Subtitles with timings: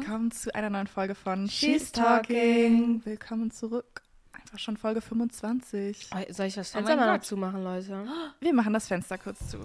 [0.00, 3.00] willkommen zu einer neuen Folge von She's Talking.
[3.04, 4.02] Willkommen zurück.
[4.32, 6.10] Einfach schon Folge 25.
[6.14, 7.26] Oh, Soll ich das Oh Fenster mein mal Gott.
[7.26, 8.06] zumachen, Leute?
[8.40, 9.58] Wir machen das Fenster kurz zu.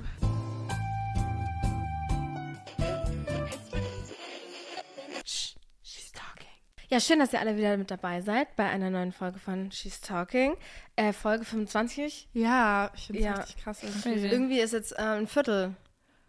[6.89, 10.00] Ja, schön, dass ihr alle wieder mit dabei seid bei einer neuen Folge von She's
[10.02, 10.54] Talking.
[10.95, 12.27] Äh, Folge 25.
[12.34, 13.34] Ja, ich finde es Ja.
[13.36, 14.27] richtig krass irgendwie.
[14.27, 15.73] Irgendwie ist jetzt äh, ein Viertel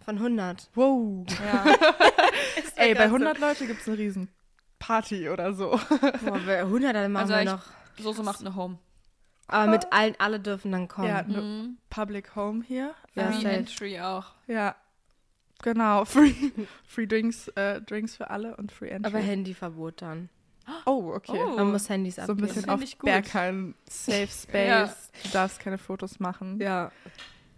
[0.04, 0.70] von 100.
[0.74, 1.26] Wow.
[1.44, 1.64] Ja.
[2.76, 3.06] Ey, bei krass.
[3.06, 4.28] 100 Leute gibt es eine riesen
[4.78, 5.70] Party oder so.
[6.24, 7.64] Boah, bei 100 dann machen Also wir noch.
[7.98, 8.78] Soße macht eine Home.
[9.46, 11.08] Aber mit allen, alle dürfen dann kommen.
[11.08, 11.78] Ja, eine Mhm.
[11.90, 12.94] Public Home hier.
[13.14, 13.48] Ja, Free safe.
[13.50, 14.26] Entry auch.
[14.46, 14.74] Ja.
[15.62, 16.32] Genau, free,
[16.86, 19.06] free Drinks, äh, Drinks für alle und Free Entry.
[19.14, 20.28] Aber Handyverbot dann.
[20.86, 21.38] oh, okay.
[21.42, 21.56] Oh.
[21.56, 22.46] Man muss Handys So ein abgeben.
[22.48, 22.80] bisschen auf.
[23.02, 24.68] Bergheim Safe Space.
[24.68, 24.86] Ja.
[25.22, 26.58] Du darfst keine Fotos machen.
[26.60, 26.90] Ja.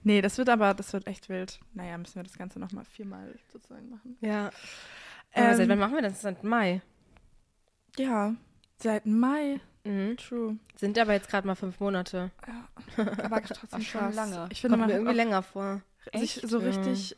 [0.06, 1.58] Nee, das wird aber, das wird echt wild.
[1.74, 4.16] Naja, müssen wir das Ganze nochmal viermal sozusagen machen.
[4.20, 4.50] Ja.
[5.32, 6.20] Ähm, Aber seit wann machen wir das?
[6.22, 6.80] Seit Mai.
[7.98, 8.34] Ja,
[8.78, 9.60] seit Mai.
[9.84, 10.16] Mhm.
[10.16, 10.58] True.
[10.76, 12.30] Sind aber jetzt gerade mal fünf Monate.
[12.96, 14.48] Aber trotzdem schon lange.
[14.50, 15.82] Ich finde, Kommt man mir hat irgendwie auch länger vor.
[16.14, 16.48] sich Echt?
[16.48, 16.66] so Ja.
[16.66, 17.16] richtig,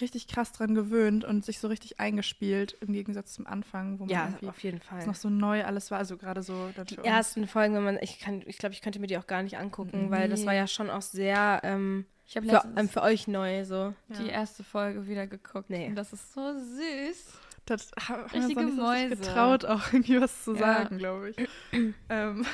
[0.00, 4.10] richtig krass dran gewöhnt und sich so richtig eingespielt im Gegensatz zum Anfang, wo man
[4.10, 5.06] Ja, irgendwie auf jeden es Fall.
[5.06, 5.98] noch so neu alles war.
[5.98, 9.06] Also gerade so Die ersten Folgen, wenn man, ich kann, ich glaube, ich könnte mir
[9.08, 10.46] die auch gar nicht angucken, weil das Nee.
[10.46, 13.94] war ja schon auch sehr ähm, Ich habe für, letztens ähm, für euch neu so.
[14.08, 14.18] uns.
[14.18, 15.68] die erste Folge wieder geguckt.
[15.70, 15.86] Nee.
[15.88, 17.26] Und das ist so süß.
[17.66, 19.22] Das ha- haben wir uns Richtige noch nicht so richtig Mäuse.
[19.22, 20.58] getraut, auch irgendwie was zu Ja.
[20.58, 21.36] sagen, glaube ich.
[22.08, 22.46] ähm,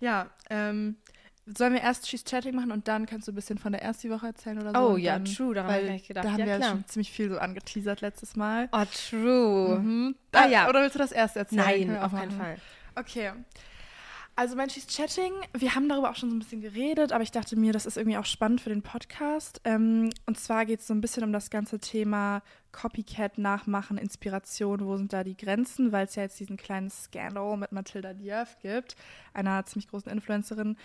[0.00, 0.96] ja, ähm,
[1.46, 4.10] sollen wir erst She's Chatting machen und dann kannst du ein bisschen von der ersten
[4.10, 4.78] Woche erzählen oder so?
[4.78, 6.26] Oh und ja, dann, true, daran habe weil ich nicht gedacht.
[6.26, 8.68] Da haben ja, wir ja schon ziemlich viel so angeteasert letztes Mal.
[8.70, 9.78] Oh, true.
[9.80, 10.14] Mhm.
[10.32, 10.68] Ah, Ah, ja.
[10.68, 11.64] Oder willst du das erst erzählen?
[11.64, 12.30] Nein, wir auf keinen.
[12.32, 12.56] Fall.
[12.96, 13.32] Okay.
[14.38, 17.32] Also mein She's Chatting, wir haben darüber auch schon so ein bisschen geredet, aber ich
[17.32, 19.60] dachte mir, das ist irgendwie auch spannend für den Podcast.
[19.64, 24.86] Ähm, und zwar geht es so ein bisschen um das ganze Thema Copycat, Nachmachen, Inspiration,
[24.86, 28.56] wo sind da die Grenzen, weil es ja jetzt diesen kleinen Scandal mit Mathilda Diaz
[28.62, 28.94] gibt,
[29.34, 30.76] einer ziemlich großen Influencerin,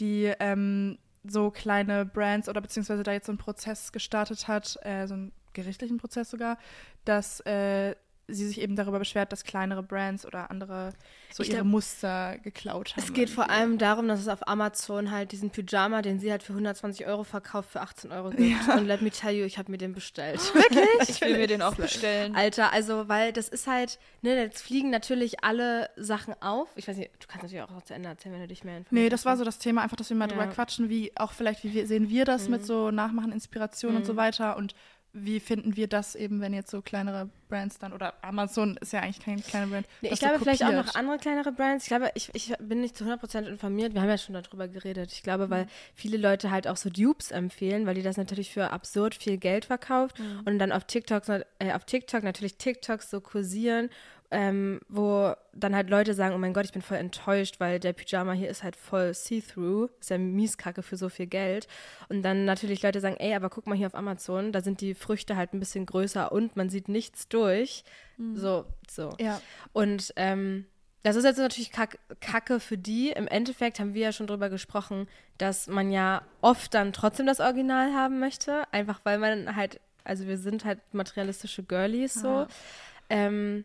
[0.00, 5.06] die ähm, so kleine Brands oder beziehungsweise da jetzt so einen Prozess gestartet hat, äh,
[5.06, 6.56] so einen gerichtlichen Prozess sogar,
[7.04, 7.94] dass äh,
[8.28, 10.92] sie sich eben darüber beschwert, dass kleinere Brands oder andere
[11.32, 13.02] so Ich ihre glaub, Muster geklaut haben.
[13.04, 16.42] Es geht vor allem darum, dass es auf Amazon halt diesen Pyjama, den sie halt
[16.42, 18.68] für 120 Euro verkauft, für 18 Euro gibt.
[18.68, 20.40] Und let me tell you, ich habe mir den bestellt.
[20.54, 21.08] Wirklich?
[21.08, 22.34] Ich will mir den auch bestellen.
[22.36, 26.68] Alter, also, weil das ist halt, ne, jetzt fliegen natürlich alle Sachen auf.
[26.76, 28.78] Ich weiß nicht, du kannst natürlich auch noch zu Ende erzählen, wenn du dich mehr
[28.78, 29.04] informierst.
[29.04, 30.36] Nee, das war so das Thema, einfach, dass wir mal Ja.
[30.36, 34.06] drüber quatschen, wie auch vielleicht, wie wir, sehen wir das mit so Nachmachen, Inspiration und
[34.06, 34.74] so weiter und
[35.14, 39.00] wie finden wir das eben, wenn jetzt so kleinere Brands dann, oder Amazon ist ja
[39.00, 39.86] eigentlich keine kleine Brand.
[40.00, 41.84] Nee, ich glaube so vielleicht auch noch andere kleinere Brands.
[41.84, 43.92] Ich glaube, ich, ich bin nicht zu 100% informiert.
[43.92, 45.12] Wir haben ja schon darüber geredet.
[45.12, 45.50] Ich glaube, Mhm.
[45.50, 49.36] weil viele Leute halt auch so Dupes empfehlen, weil die das natürlich für absurd viel
[49.36, 50.42] Geld verkauft Mhm.
[50.46, 53.90] und dann auf TikTok, äh, auf TikTok natürlich TikToks so kursieren,
[54.32, 57.92] ähm, wo dann halt Leute sagen, oh mein Gott, ich bin voll enttäuscht, weil der
[57.92, 61.68] Pyjama hier ist halt voll see-through, ist ja Mieskacke für so viel Geld.
[62.08, 64.94] Und dann natürlich Leute sagen, ey, aber guck mal hier auf Amazon, da sind die
[64.94, 67.84] Früchte halt ein bisschen größer und man sieht nichts durch.
[68.34, 69.10] So, so.
[69.20, 69.40] Ja,
[69.72, 70.66] Und ähm,
[71.02, 73.10] das ist jetzt natürlich kack, Kacke für die.
[73.10, 77.40] Im Endeffekt haben wir ja schon drüber gesprochen, dass man ja oft dann trotzdem das
[77.40, 78.62] Original haben möchte.
[78.72, 82.28] Einfach weil man halt, also wir sind halt materialistische Girlies so.
[82.28, 82.48] Ja.
[83.10, 83.64] Ähm,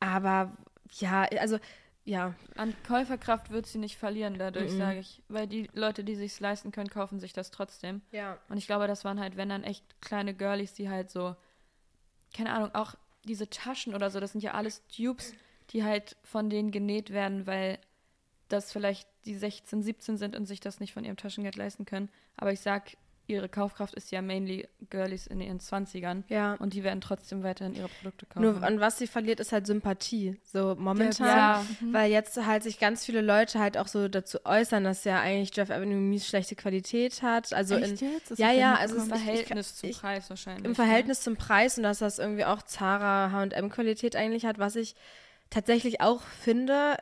[0.00, 0.56] aber
[0.98, 1.58] ja, also
[2.04, 4.78] ja, An Käuferkraft wird sie nicht verlieren dadurch, Mhm.
[4.78, 5.22] sage ich.
[5.28, 8.00] Weil die Leute, die sich leisten können, kaufen sich das trotzdem.
[8.12, 8.38] ja.
[8.48, 11.34] Und ich glaube, das waren halt, wenn dann echt kleine Girlies, die halt so,
[12.34, 15.34] keine Ahnung, auch diese Taschen oder so, das sind ja alles Dupes,
[15.70, 17.78] die halt von denen genäht werden, weil
[18.48, 22.08] das vielleicht die 16, 17 sind und sich das nicht von ihrem Taschengeld leisten können.
[22.36, 22.96] Aber ich sag,
[23.28, 26.22] ihre Kaufkraft ist ja mainly Girlies in ihren 20ern.
[26.28, 26.54] Ja.
[26.54, 28.42] Und die werden trotzdem weiterhin ihre Produkte kaufen.
[28.42, 30.36] Nur an was sie verliert, ist halt Sympathie.
[30.44, 31.26] So momentan.
[31.26, 31.66] Ja.
[31.90, 35.56] Weil jetzt halt sich ganz viele Leute halt auch so dazu äußern, dass ja eigentlich
[35.56, 37.52] Jeff Avenue mies schlechte Qualität hat.
[37.52, 38.30] Also Echt in, jetzt?
[38.30, 39.20] Das ja, ja, also Im mitbekommen.
[39.20, 40.64] ich- Verhältnis zum ich- Preis wahrscheinlich.
[40.64, 40.74] im ne?
[40.76, 44.94] Verhältnis zum Preis und dass das irgendwie auch Zara H&M Qualität eigentlich hat, was ich
[45.50, 46.96] tatsächlich auch finde.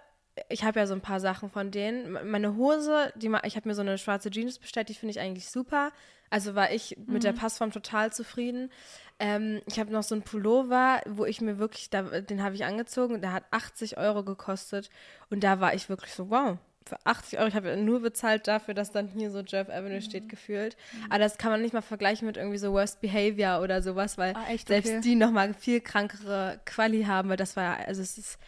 [0.48, 2.12] Ich habe ja so ein paar Sachen von denen.
[2.28, 5.48] Meine Hose, die ich habe mir so eine schwarze Jeans bestellt, die finde ich eigentlich
[5.48, 5.92] super.
[6.30, 8.70] Also war ich mit der Passform total zufrieden.
[9.18, 12.64] Ähm, ich habe noch so einen Pullover, wo ich mir wirklich, da, den habe ich
[12.64, 14.90] angezogen, der hat 80 Euro gekostet
[15.30, 18.46] und da war ich wirklich so, wow, für 80 Euro, ich habe ja nur bezahlt
[18.48, 20.76] dafür, dass dann hier so Jeff Avenue steht, gefühlt.
[21.08, 24.34] Aber das kann man nicht mal vergleichen mit irgendwie so Worst Behavior oder sowas, weil
[24.34, 24.68] Ah, echt?
[24.68, 25.00] selbst Okay.
[25.00, 28.38] die nochmal viel krankere Quali haben, weil das war, also es ist,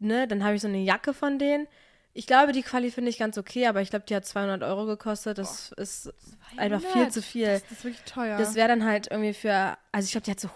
[0.00, 1.68] ne, dann habe ich so eine Jacke von denen.
[2.16, 4.86] Ich glaube, die Quali finde ich ganz okay, aber ich glaube, die hat 200 Euro
[4.86, 5.36] gekostet.
[5.36, 6.12] Das ist
[6.56, 7.46] einfach viel zu viel.
[7.46, 8.38] Das ist wirklich teuer.
[8.38, 10.48] Das wäre dann halt irgendwie für, also ich glaube, die hat so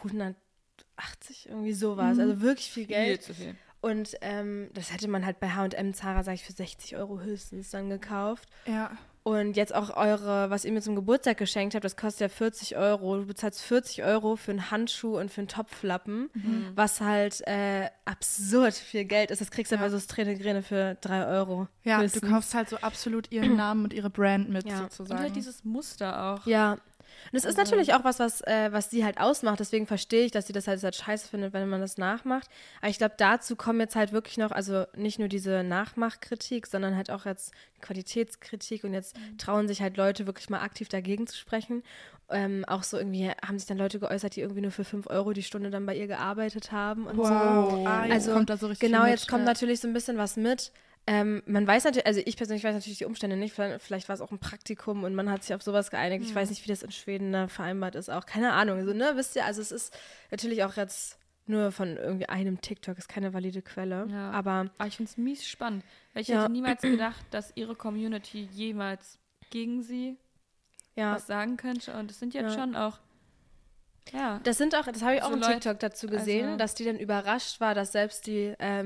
[0.97, 2.15] 80, irgendwie sowas.
[2.17, 2.21] Mhm.
[2.23, 3.23] Also wirklich viel Viel Geld.
[3.23, 3.57] zu viel.
[3.81, 7.71] Und ähm, das hätte man halt bei H&M Zara, sag ich, für 60 Euro höchstens
[7.71, 8.49] dann gekauft.
[8.67, 8.97] Ja.
[9.29, 12.77] Und jetzt auch eure, was ihr mir zum Geburtstag geschenkt habt, das kostet ja 40
[12.77, 13.19] Euro.
[13.19, 16.73] Du bezahlst 40 Euro für einen Handschuh und für einen Topflappen, Mhm.
[16.75, 19.41] was halt äh, absurd viel Geld ist.
[19.41, 19.83] Das kriegst du Ja.
[19.83, 21.69] aber so Strähne für 3 Euro.
[21.85, 22.23] Ja, höchstens.
[22.23, 24.79] du kaufst halt so absolut ihren Namen und ihre Brand mit Ja.
[24.79, 25.21] Und sozusagen.
[25.21, 26.47] halt dieses Muster auch.
[26.47, 26.79] Ja.
[27.33, 29.61] Und es ist Also- natürlich auch was, was, äh, was sie halt ausmacht.
[29.61, 32.49] Deswegen verstehe ich, dass sie das halt, halt scheiße findet, wenn man das nachmacht.
[32.81, 36.97] Aber ich glaube, dazu kommen jetzt halt wirklich noch, also nicht nur diese Nachmachkritik, sondern
[36.97, 37.53] halt auch jetzt
[38.03, 38.85] Qualitätskritik.
[38.85, 39.39] Und jetzt Mhm.
[39.39, 41.83] trauen sich halt Leute wirklich mal aktiv dagegen zu sprechen.
[42.31, 45.33] Ähm, auch so irgendwie haben sich dann Leute geäußert, die irgendwie nur für 5 Euro
[45.33, 47.23] die Stunde dann bei ihr gearbeitet haben und so.
[47.23, 47.87] wow.
[47.87, 50.37] Ah, jetzt Also, kommt da so richtig Genau, jetzt kommt natürlich so ein bisschen was
[50.37, 50.71] mit.
[51.11, 53.55] Ähm, man weiß natürlich, also ich persönlich weiß natürlich die Umstände nicht.
[53.55, 56.23] Vielleicht, vielleicht war es auch ein Praktikum und man hat sich auf sowas geeinigt.
[56.23, 56.37] Ich Hm.
[56.37, 58.11] weiß nicht, wie das in Schweden da vereinbart ist.
[58.11, 58.85] Auch keine Ahnung.
[58.85, 59.97] So, ne, wisst ihr, also es ist
[60.31, 61.17] natürlich auch jetzt
[61.47, 64.07] nur von irgendwie einem TikTok, ist keine valide Quelle.
[64.11, 64.31] Ja.
[64.33, 65.83] Aber Aber ich finde es mies spannend.
[66.13, 66.43] Weil ich Ja.
[66.43, 69.19] hätte niemals gedacht, dass ihre Community jemals
[69.49, 70.19] gegen sie
[70.95, 71.95] ja, was sagen könnte.
[71.97, 72.61] Und es sind jetzt Ja.
[72.61, 72.99] schon auch.
[74.13, 74.41] Ja.
[74.43, 76.75] das sind auch, das habe ich auch So im Leute- TikTok dazu gesehen, also- dass
[76.75, 78.83] die dann überrascht war, dass selbst die äh,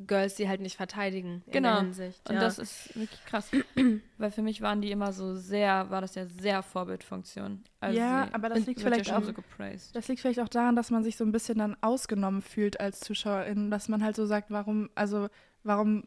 [0.00, 1.74] Matilda-Girls die halt nicht verteidigen in Genau.
[1.74, 2.28] der Hinsicht.
[2.28, 2.40] Und ja.
[2.40, 3.50] das ist wirklich krass.
[4.18, 7.62] Weil für mich waren die immer so sehr, war das ja sehr Vorbildfunktion.
[7.80, 9.94] Also Ja, aber das liegt vielleicht ja auch- so gepraised.
[9.94, 13.00] Das liegt vielleicht auch daran, dass man sich so ein bisschen dann ausgenommen fühlt als
[13.00, 15.28] Zuschauerin, dass man halt so sagt, warum, also
[15.62, 16.04] warum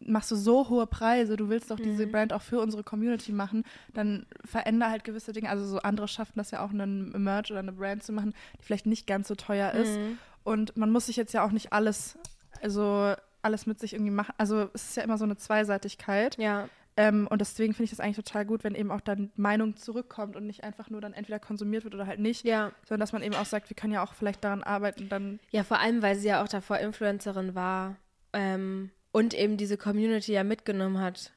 [0.00, 1.36] machst du so hohe Preise?
[1.36, 2.12] Du willst doch diese Mhm.
[2.12, 3.64] Brand auch für unsere Community machen,
[3.94, 5.48] dann veränder halt gewisse Dinge.
[5.50, 8.64] Also so andere schaffen das ja auch, einen Merch oder eine Brand zu machen, die
[8.64, 9.96] vielleicht nicht ganz so teuer ist.
[9.98, 10.18] Mhm.
[10.44, 12.16] Und man muss sich jetzt ja auch nicht alles,
[12.62, 14.34] also alles mit sich irgendwie machen.
[14.38, 16.36] Also es ist ja immer so eine Zweiseitigkeit.
[16.38, 19.76] Ja, Ähm, und deswegen finde ich das eigentlich total gut, wenn eben auch dann Meinung
[19.76, 22.72] zurückkommt und nicht einfach nur dann entweder konsumiert wird oder halt nicht, ja.
[22.84, 25.62] sondern dass man eben auch sagt, wir können ja auch vielleicht daran arbeiten, dann Ja,
[25.62, 27.96] vor allem, weil sie ja auch davor Influencerin war
[28.32, 31.32] ähm, und eben diese Community ja mitgenommen hat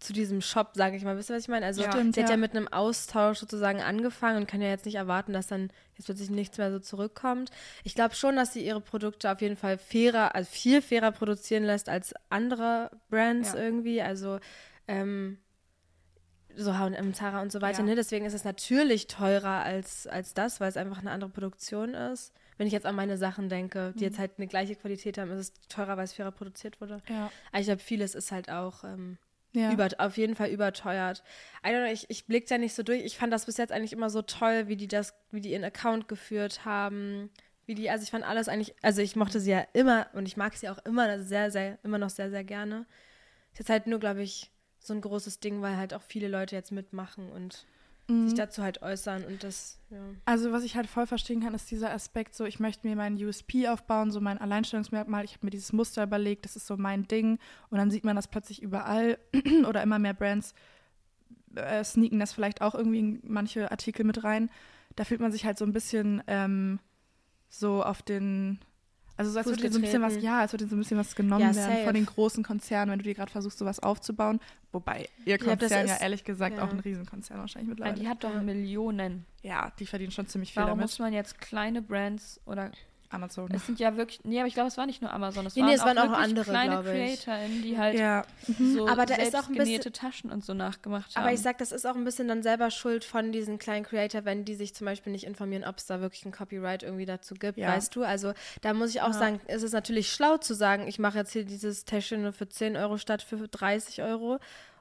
[0.00, 1.16] zu diesem Shop, sage ich mal.
[1.18, 1.66] Wisst ihr, was ich meine?
[1.66, 1.92] Also Ja.
[1.92, 2.36] Stimmt, sie hat ja.
[2.36, 6.06] ja mit einem Austausch sozusagen angefangen und kann ja jetzt nicht erwarten, dass dann jetzt
[6.06, 7.50] plötzlich nichts mehr so zurückkommt.
[7.84, 11.64] Ich glaube schon, dass sie ihre Produkte auf jeden Fall fairer, also viel fairer produzieren
[11.64, 13.58] lässt als andere Brands Ja.
[13.60, 14.00] irgendwie.
[14.00, 14.38] Also
[14.88, 15.38] ähm,
[16.56, 17.80] so H&M, Zara und so weiter.
[17.80, 17.84] Ja.
[17.84, 17.94] Ne?
[17.94, 22.32] Deswegen ist es natürlich teurer als, als das, weil es einfach eine andere Produktion ist.
[22.56, 25.38] Wenn ich jetzt an meine Sachen denke, die jetzt halt eine gleiche Qualität haben, ist
[25.38, 27.02] es teurer, weil es fairer produziert wurde.
[27.08, 27.30] ja.
[27.50, 29.18] Aber ich glaube, vieles ist halt auch ähm,
[29.52, 29.72] ja.
[29.72, 31.22] über, auf jeden Fall überteuert.
[31.62, 33.02] Know, ich, ich blicke da nicht so durch.
[33.04, 35.64] Ich fand das bis jetzt eigentlich immer so toll, wie die das, wie die ihren
[35.64, 37.30] Account geführt haben.
[37.66, 40.36] Wie die, also ich fand alles eigentlich, also ich mochte sie ja immer und ich
[40.36, 42.86] mag sie auch immer also sehr, sehr, immer noch sehr, sehr gerne.
[43.52, 44.50] Ist jetzt halt nur, glaube ich,
[44.80, 47.66] so ein großes Ding, weil halt auch viele Leute jetzt mitmachen und
[48.08, 48.28] Mhm.
[48.28, 49.98] sich dazu halt äußern und das, ja.
[50.24, 53.22] Also was ich halt voll verstehen kann, ist dieser Aspekt, so ich möchte mir meinen
[53.22, 55.24] USP aufbauen, so mein Alleinstellungsmerkmal.
[55.24, 57.38] Ich habe mir dieses Muster überlegt, das ist so mein Ding.
[57.70, 59.18] Und dann sieht man das plötzlich überall
[59.68, 60.54] oder immer mehr Brands
[61.54, 64.50] äh, sneaken das vielleicht auch irgendwie in manche Artikel mit rein.
[64.96, 66.80] Da fühlt man sich halt so ein bisschen ähm,
[67.48, 68.58] so auf den,
[69.28, 71.14] also so als würde so ein bisschen was, ja, als würde so ein bisschen was
[71.14, 74.40] genommen Ja, werden von den großen Konzernen, wenn du dir gerade versuchst, sowas aufzubauen.
[74.72, 76.64] Wobei ihr Konzern ja ist- ehrlich gesagt ja.
[76.64, 78.00] auch ein Riesenkonzern wahrscheinlich Weil mittlerweile.
[78.00, 78.42] die hat doch Ja.
[78.42, 79.24] Millionen.
[79.42, 80.84] ja, die verdienen schon ziemlich viel Warum damit.
[80.84, 82.70] muss man jetzt kleine Brands oder
[83.12, 83.48] Amazon.
[83.52, 85.62] es sind ja wirklich, nee, aber ich glaube, es war nicht nur Amazon, es Nee,
[85.62, 86.82] waren, nee, es waren auch wirklich andere, kleine.
[86.82, 88.24] CreatorInnen, die halt Ja,
[88.58, 91.24] so Aber da ist auch ein bisschen- genähte Taschen und so nachgemacht haben.
[91.24, 94.24] Aber ich sag, das ist auch ein bisschen dann selber Schuld von diesen kleinen Creator,
[94.24, 97.34] wenn die sich zum Beispiel nicht informieren, ob es da wirklich ein Copyright irgendwie dazu
[97.34, 97.68] gibt, Ja.
[97.68, 98.02] weißt du?
[98.04, 99.12] Also da muss ich auch Ja.
[99.12, 102.48] sagen, es ist natürlich schlau zu sagen, ich mache jetzt hier dieses Täschchen nur für
[102.48, 104.38] 10 Euro statt für 30 Euro.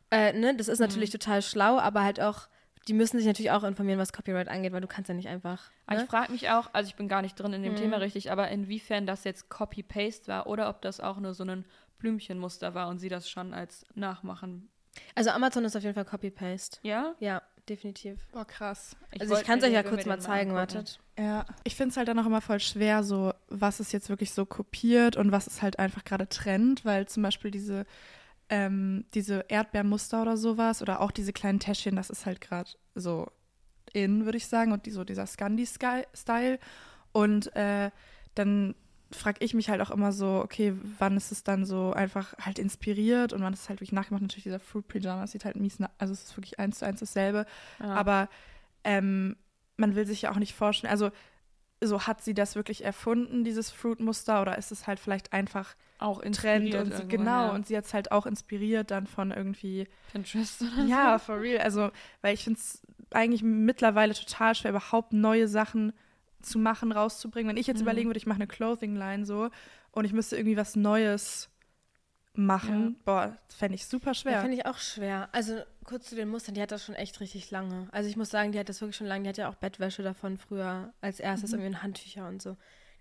[0.10, 0.56] Äh, ne?
[0.56, 1.20] Das ist natürlich Mhm.
[1.20, 2.48] total schlau, aber halt auch,
[2.88, 5.70] die müssen sich natürlich auch informieren, was Copyright angeht, weil du kannst ja nicht einfach.
[5.86, 6.04] Aber Ne?
[6.04, 7.78] ich frage mich auch, also ich bin gar nicht drin in dem Mhm.
[7.78, 11.66] Thema richtig, aber inwiefern das jetzt Copy-Paste war oder ob das auch nur so ein
[12.00, 14.70] Blümchenmuster war und sie das schon als Nachmachen.
[15.16, 16.80] Also Amazon ist auf jeden Fall Copy-Paste.
[16.82, 17.14] Ja?
[17.20, 18.26] Ja, definitiv.
[18.32, 18.96] boah, krass.
[19.20, 21.00] also ich kann es euch ja kurz mal zeigen, wartet.
[21.18, 24.34] Ja, ich finde es halt dann auch immer voll schwer, so was ist jetzt wirklich
[24.34, 27.86] so kopiert und was ist halt einfach gerade Trend, weil zum Beispiel diese,
[28.52, 33.32] ähm, diese Erdbeermuster oder sowas oder auch diese kleinen Täschchen, das ist halt gerade so
[33.94, 36.60] in, würde ich sagen, und die, so dieser Scandi-Style.
[37.14, 37.92] Und äh,
[38.36, 38.76] dann
[39.12, 42.60] frage ich mich halt auch immer so, okay, wann ist es dann so einfach halt
[42.60, 44.22] inspiriert und wann ist es halt wirklich nachgemacht.
[44.22, 46.86] Natürlich dieser Fruit Pyjama, das sieht halt mies, na- also es ist wirklich eins zu
[46.86, 47.46] eins dasselbe.
[47.80, 47.94] Ja.
[47.94, 48.30] Aber
[48.84, 49.38] ähm,
[49.78, 51.12] man will sich ja auch nicht vorstellen, also
[51.84, 56.22] so hat sie das wirklich erfunden, dieses Fruit-Muster, oder ist es halt vielleicht einfach auch
[56.32, 57.54] Trend und sie, genau, ja.
[57.54, 61.60] und sie hat es halt auch inspiriert dann von irgendwie, Pinterest oder ja, for real,
[61.62, 65.94] also, weil ich finde es eigentlich mittlerweile total schwer, überhaupt neue Sachen
[66.42, 67.50] zu machen, rauszubringen.
[67.50, 67.84] Wenn ich jetzt Mhm.
[67.84, 69.50] überlegen würde, ich mache eine Clothing-Line so
[69.92, 71.50] und ich müsste irgendwie was Neues
[72.34, 74.42] machen, boah, fände ich super Ja, schwer.
[74.42, 75.30] finde ich auch schwer.
[75.32, 77.88] Also kurz zu den Mustern, die hat das schon echt richtig lange.
[77.92, 79.24] Also ich muss sagen, die hat das wirklich schon lange.
[79.24, 82.58] Die hat ja auch Bettwäsche davon früher als erstes, irgendwie in Handtücher und so.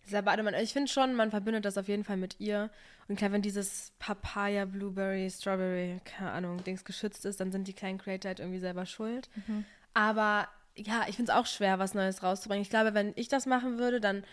[0.06, 2.70] Dieser Bademann, ich finde schon, man verbindet das auf jeden Fall mit ihr.
[3.08, 7.74] Und klar, wenn dieses Papaya, Blueberry, Strawberry, keine Ahnung, Dings geschützt ist, dann sind die
[7.74, 9.28] kleinen Creator halt irgendwie selber schuld.
[9.92, 12.62] Aber ja, ich finde es auch schwer, was Neues rauszubringen.
[12.62, 14.24] Ich glaube, wenn ich das machen würde, dann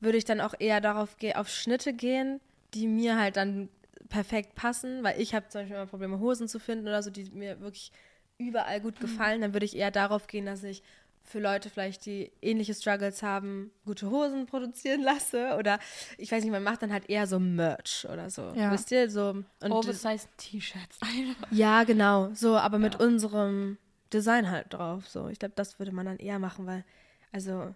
[0.00, 2.40] würde ich dann auch eher darauf ge auf Schnitte gehen,
[2.74, 3.68] die mir halt dann
[4.08, 7.30] perfekt passen, weil ich habe zum Beispiel immer Probleme, Hosen zu finden oder so, die
[7.30, 7.92] mir wirklich
[8.38, 9.40] überall gut gefallen.
[9.40, 10.82] Dann würde ich eher darauf gehen, dass ich
[11.24, 15.56] für Leute vielleicht, die ähnliche Struggles haben, gute Hosen produzieren lasse.
[15.58, 15.78] Oder
[16.18, 18.52] ich weiß nicht, man macht dann halt eher so Merch oder so.
[18.54, 18.70] Ja.
[18.72, 19.08] Wisst ihr?
[19.08, 19.42] So.
[19.60, 21.00] Und Oversized T-Shirts.
[21.50, 22.32] ja, genau.
[22.34, 23.78] So, aber mit unserem
[24.12, 25.08] Design halt drauf.
[25.08, 26.84] So, ich glaube, das würde man dann eher machen, weil,
[27.30, 27.74] also,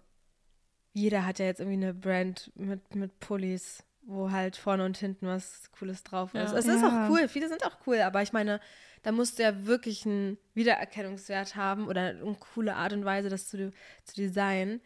[0.92, 5.26] jeder hat ja jetzt irgendwie eine Brand mit, mit Pullis, wo halt vorne und hinten
[5.26, 6.52] was Cooles drauf ist.
[6.52, 6.58] Ja.
[6.58, 7.06] Es ist Ja.
[7.06, 8.60] auch cool, viele sind auch cool, aber ich meine,
[9.02, 13.48] da musst du ja wirklich einen Wiedererkennungswert haben oder eine coole Art und Weise, das
[13.48, 13.70] zu,
[14.04, 14.80] zu designen,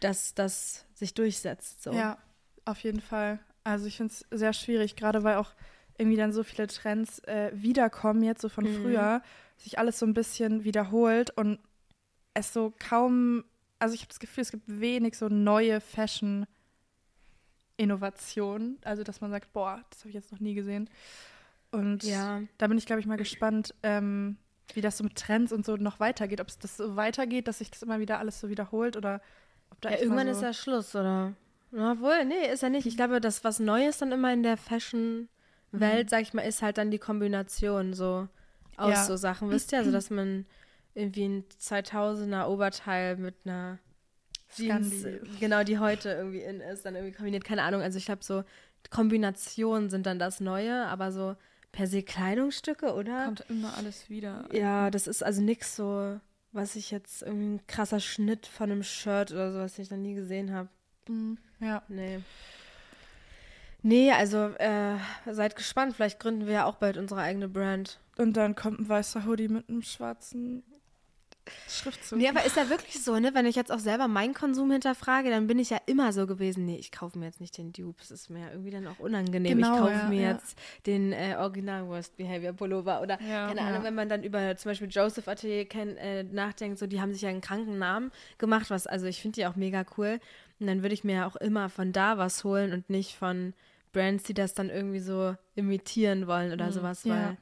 [0.00, 1.82] dass das sich durchsetzt.
[1.82, 1.92] So.
[1.92, 2.18] Ja,
[2.64, 3.38] auf jeden Fall.
[3.64, 5.54] Also ich finde es sehr schwierig, gerade weil auch
[5.98, 8.80] irgendwie dann so viele Trends äh, wiederkommen, jetzt so von Mhm.
[8.80, 9.22] früher,
[9.56, 11.58] sich alles so ein bisschen wiederholt und
[12.34, 13.44] es so kaum,
[13.78, 15.80] also ich habe das Gefühl, es gibt wenig so neue
[17.78, 18.78] Fashion-Innovationen.
[18.84, 20.90] Also dass man sagt, boah, das habe ich jetzt noch nie gesehen.
[21.70, 22.42] Und Ja.
[22.58, 24.36] da bin ich, glaube ich, mal gespannt, ähm,
[24.74, 26.40] wie das so mit Trends und so noch weitergeht.
[26.40, 29.20] Ob es das so weitergeht, dass sich das immer wieder alles so wiederholt oder
[29.70, 31.34] ob da Ja, irgendwann so ist ja Schluss, oder?
[31.70, 32.86] Na wohl, nee, ist ja nicht.
[32.86, 36.78] Ich glaube, das, was Neues dann immer in der Fashion-Welt, sag ich mal, ist halt
[36.78, 38.28] dann die Kombination so
[38.76, 39.04] aus Ja.
[39.04, 39.78] so Sachen, wisst ihr?
[39.78, 40.46] Also, dass man
[40.94, 43.78] irgendwie ein 2000er Oberteil mit einer
[44.54, 45.04] Jeans,
[45.40, 47.44] genau, die heute irgendwie in ist, dann irgendwie kombiniert.
[47.44, 48.44] Keine Ahnung, also ich glaube, so
[48.90, 51.36] Kombinationen sind dann das Neue, aber so
[51.72, 53.26] per se Kleidungsstücke, oder?
[53.26, 54.48] Kommt immer alles wieder.
[54.52, 56.18] Ja, das ist also nix so,
[56.52, 59.98] was ich jetzt irgendwie ein krasser Schnitt von einem Shirt oder so, was ich noch
[59.98, 60.68] nie gesehen habe.
[61.60, 61.82] Ja.
[61.88, 62.20] Nee.
[63.82, 64.96] Nee, also äh,
[65.30, 65.94] seid gespannt.
[65.94, 68.00] Vielleicht gründen wir ja auch bald unsere eigene Brand.
[68.16, 70.64] Und dann kommt ein weißer Hoodie mit einem schwarzen
[71.68, 72.18] Schriftzug.
[72.18, 73.34] Nee, aber ist ja wirklich so, ne?
[73.34, 76.64] Wenn ich jetzt auch selber meinen Konsum hinterfrage, dann bin ich ja immer so gewesen,
[76.66, 77.98] nee, ich kaufe mir jetzt nicht den Dupe.
[78.00, 79.56] Das ist mir ja irgendwie dann auch unangenehm.
[79.58, 80.32] Genau, ich kaufe ja, mir ja.
[80.32, 83.48] jetzt den äh, Original Worst Behavior Pullover oder Ja.
[83.48, 83.60] keine.
[83.62, 87.12] Ahnung, wenn man dann über zum Beispiel Joseph Atelier kenn, äh, nachdenkt, so die haben
[87.12, 90.20] sich ja einen kranken Namen gemacht, was, also ich finde die auch mega cool.
[90.60, 93.54] Und dann würde ich mir ja auch immer von da was holen und nicht von
[93.92, 97.14] Brands, die das dann irgendwie so imitieren wollen oder sowas, Ja.
[97.14, 97.36] weil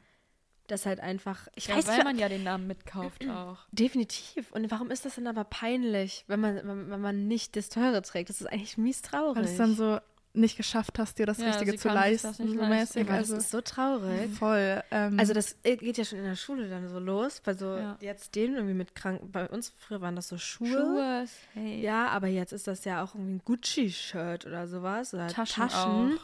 [0.71, 3.59] das halt einfach, ich Ja, weiß weil man ja den Namen mitkauft auch.
[3.73, 4.51] Definitiv.
[4.53, 8.03] Und warum ist das denn aber peinlich, wenn man, wenn, wenn man nicht das Teure
[8.03, 8.29] trägt?
[8.31, 9.37] Das ist eigentlich mies traurig.
[9.37, 9.99] Weil du es dann so
[10.35, 12.29] nicht geschafft hast, dir das Ja, Richtige sie zu leisten.
[12.29, 12.69] nicht So leisten.
[12.69, 13.03] mäßig.
[13.09, 14.31] aber Also das ist so traurig.
[14.33, 14.83] voll.
[14.91, 17.97] Ähm, Also das geht ja schon in der Schule dann so los, bei so Ja.
[18.01, 19.23] jetzt denen irgendwie mit krank.
[19.33, 20.69] Bei uns früher waren das so Schuhe.
[20.69, 21.81] Schuhe, hey.
[21.81, 25.15] Ja, aber jetzt ist das ja auch irgendwie ein Gucci-Shirt oder sowas.
[25.15, 26.19] Oder Taschen Taschen.
[26.19, 26.21] auch.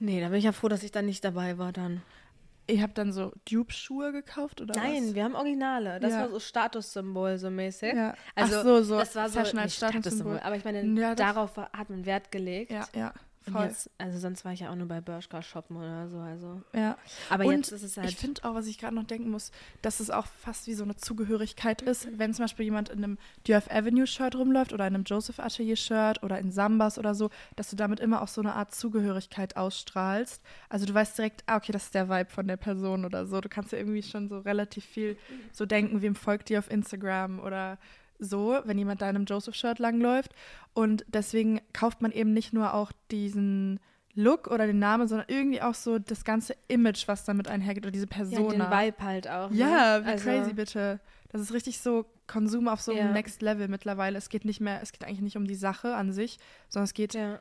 [0.00, 2.02] Nee, da bin ich ja froh, dass ich da nicht dabei war dann.
[2.68, 5.14] Ihr habt dann so Dupe-Schuhe gekauft oder Nein, was?
[5.14, 6.00] wir haben Originale.
[6.00, 6.20] Das Ja.
[6.20, 7.94] war so Statussymbol so mäßig.
[7.94, 8.14] Ja.
[8.34, 10.40] Also Ach so, so das war so Fashion als nicht Statussymbol.
[10.40, 12.70] Aber ich meine, Ja, darauf hat man Wert gelegt.
[12.72, 13.12] Ja, ja,
[13.52, 13.64] voll.
[13.64, 16.18] jetzt, also sonst war ich ja auch nur bei Bershka shoppen oder so.
[16.18, 16.62] Also.
[16.74, 16.96] ja.
[17.30, 18.08] Aber Und jetzt ist es halt.
[18.08, 20.84] Ich finde auch, was ich gerade noch denken muss, dass es auch fast wie so
[20.84, 24.94] eine Zugehörigkeit ist, wenn zum Beispiel jemand in einem Dürf Avenue Shirt rumläuft oder in
[24.94, 28.40] einem Joseph Atelier Shirt oder in Sambas oder so, dass du damit immer auch so
[28.40, 30.42] eine Art Zugehörigkeit ausstrahlst.
[30.68, 33.40] Also du weißt direkt, ah, okay, das ist der Vibe von der Person oder so.
[33.40, 35.16] Du kannst ja irgendwie schon so relativ viel
[35.52, 37.78] so denken, wem folgt dir auf Instagram oder
[38.18, 40.32] so, wenn jemand da in einem Joseph-Shirt langläuft.
[40.72, 43.80] Und deswegen kauft man eben nicht nur auch diesen
[44.14, 47.90] Look oder den Namen, sondern irgendwie auch so das ganze Image, was damit einhergeht oder
[47.90, 48.70] diese ja, Persona.
[48.70, 49.50] den Vibe halt auch.
[49.50, 49.56] ne?
[49.56, 51.00] Ja, wie Also, crazy bitte.
[51.30, 53.12] Das ist richtig so Konsum auf so einem Ja.
[53.12, 54.16] Next Level mittlerweile.
[54.16, 56.94] Es geht nicht mehr, es geht eigentlich nicht um die Sache an sich, sondern es
[56.94, 57.40] geht, Ja.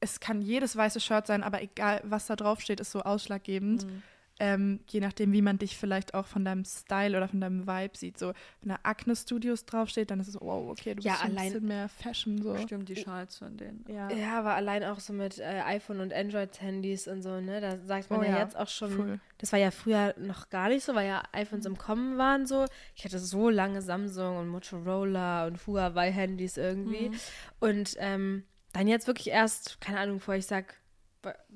[0.00, 3.84] es kann jedes weiße Shirt sein, aber egal, was da drauf steht, ist so ausschlaggebend.
[3.86, 4.02] Mhm.
[4.44, 7.96] Ähm, je nachdem, wie man dich vielleicht auch von deinem Style oder von deinem Vibe
[7.96, 8.18] sieht.
[8.18, 11.22] So, wenn da Acne Studios draufsteht, dann ist es so, wow, okay, du Ja, bist
[11.22, 12.56] schon ein allein- bisschen mehr Fashion so.
[12.58, 13.84] Stimmt, die Schals von denen.
[13.88, 17.60] Ja, ja, aber allein auch so mit äh, iPhone und Android-Handys und so, ne?
[17.60, 18.90] Da sagt man Oh ja, ja, jetzt auch schon.
[18.90, 19.20] voll.
[19.38, 22.64] Das war ja früher noch gar nicht so, weil ja iPhones im Kommen waren so.
[22.96, 27.10] Ich hatte so lange Samsung und Motorola und Huawei-Handys irgendwie.
[27.10, 27.14] Mhm.
[27.60, 30.74] Und ähm, dann jetzt wirklich erst, keine Ahnung, vor ich sag,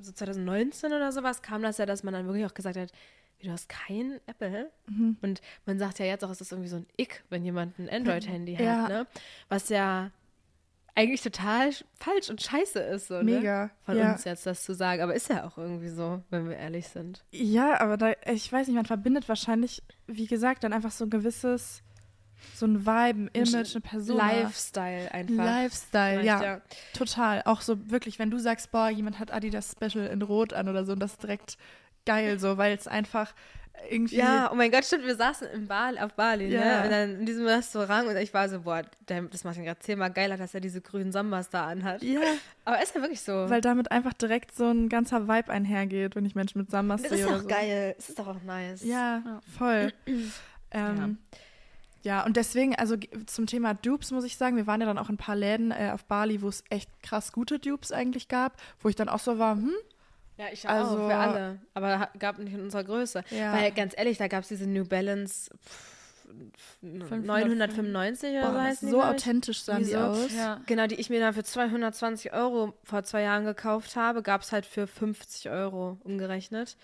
[0.00, 2.92] so 2019 oder sowas, kam das ja, dass man dann wirklich auch gesagt hat,
[3.38, 4.70] wie, du hast kein Apple?
[4.88, 5.16] Mhm.
[5.23, 7.88] Und man sagt ja jetzt auch, es ist irgendwie so ein Ick, wenn jemand ein
[7.90, 8.82] Android-Handy Ja.
[8.82, 9.06] hat, ne?
[9.49, 10.11] Was ja
[10.94, 13.08] eigentlich total sch- falsch und scheiße ist.
[13.08, 13.25] So, Ne?
[13.38, 13.70] Mega.
[13.85, 14.12] Von ja.
[14.12, 15.02] uns jetzt das zu sagen.
[15.02, 17.23] Aber ist ja auch irgendwie so, wenn wir ehrlich sind.
[17.32, 21.11] Ja, aber da, ich weiß nicht, man verbindet wahrscheinlich, wie gesagt, dann einfach so ein
[21.11, 21.82] gewisses,
[22.55, 24.16] so ein Vibe, ein Image, eine Person.
[24.19, 25.35] Lifestyle einfach.
[25.45, 26.61] Lifestyle, Vielleicht, ja,
[26.95, 27.43] Total.
[27.45, 30.85] Auch so wirklich, wenn du sagst, boah, jemand hat Adidas Special in Rot an oder
[30.85, 31.57] so, und das ist direkt
[32.05, 33.35] geil so, weil es einfach
[33.90, 34.16] irgendwie.
[34.16, 36.61] Ja, oh mein Gott, stimmt, wir saßen in Bali, auf Bali, Ja.
[36.61, 36.85] ne?
[36.85, 39.81] Und dann in diesem Restaurant und ich war so, boah, der, das macht ihn gerade
[39.81, 42.02] zehnmal geiler, dass er diese grünen Sambas da anhat.
[42.02, 42.21] Ja,
[42.64, 43.50] Aber ist ja wirklich so.
[43.50, 47.11] weil damit einfach direkt so ein ganzer Vibe einhergeht, wenn ich Menschen mit Sambas das
[47.11, 47.19] sehe.
[47.21, 47.49] ist oder auch so.
[47.49, 47.95] geil.
[47.99, 48.83] Es ist doch auch nice.
[48.83, 49.40] Ja, Ja.
[49.59, 49.93] voll.
[50.07, 50.31] ähm,
[50.73, 51.37] ja.
[52.25, 52.97] Und deswegen, also
[53.27, 55.71] zum Thema Dupes muss ich sagen, wir waren ja dann auch in ein paar Läden
[55.73, 59.19] äh, auf Bali, wo es echt krass gute Dupes eigentlich gab, wo ich dann auch
[59.19, 59.73] so war, hm,
[60.39, 61.59] Ja, ich Also- auch, für alle.
[61.75, 63.25] Aber gab nicht in unserer Größe.
[63.31, 63.53] Ja.
[63.55, 68.89] Weil ganz ehrlich, da gab es diese New Balance pff, 995 oder so boah, heißen
[68.89, 69.99] die, so authentisch sahen die Wieso?
[69.99, 70.35] aus.
[70.35, 70.61] Ja.
[70.67, 74.53] Genau, die ich mir dann für 220 Euro vor zwei Jahren gekauft habe, gab es
[74.53, 76.77] halt für 50 Euro umgerechnet.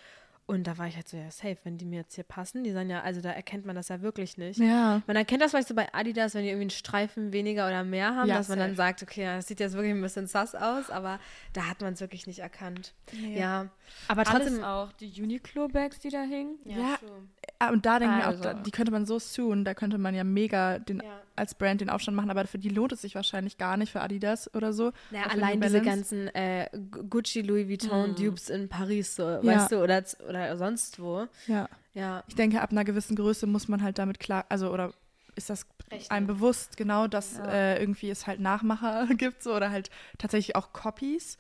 [0.53, 2.63] Und da war ich halt so, ja, safe, wenn die mir jetzt hier passen.
[2.63, 4.59] Die sind ja, also da erkennt man das ja wirklich nicht.
[4.59, 5.01] Ja.
[5.07, 8.15] Man erkennt das vielleicht so bei Adidas, wenn die irgendwie einen Streifen weniger oder mehr
[8.15, 8.77] haben, Ja, dass man dann safe.
[8.77, 11.19] sagt, okay, ja, das sieht jetzt wirklich ein bisschen sass aus, aber
[11.55, 12.93] da hat man es wirklich nicht erkannt.
[13.35, 13.69] Ja,
[14.09, 14.63] aber Alles trotzdem.
[14.65, 14.93] auch.
[14.93, 16.59] Die Uniqlo-Bags, die da hingen.
[16.67, 16.97] Ja.
[16.99, 17.23] true.
[17.69, 18.43] Ah, Und da denke ich mir auch, Also.
[18.43, 21.21] da, die könnte man so soon, da könnte man ja mega den, Ja.
[21.37, 24.01] als Brand den Aufstand machen, aber für die lohnt es sich wahrscheinlich gar nicht, für
[24.01, 24.93] Adidas oder so.
[25.11, 29.45] Naja, allein diese ganzen äh, Gu- Gucci, Louis Vuitton Dupes in Paris, so, Ja.
[29.45, 31.27] weißt du, oder, oder sonst wo.
[31.47, 31.69] Ja.
[31.95, 34.93] Ja, Ich denke, ab einer gewissen Größe muss man halt damit klar, also oder
[35.37, 36.11] ist das Rechnen.
[36.11, 37.45] einem bewusst, genau, dass Ja.
[37.47, 41.37] äh, irgendwie es halt Nachmacher gibt so oder halt tatsächlich auch Copies.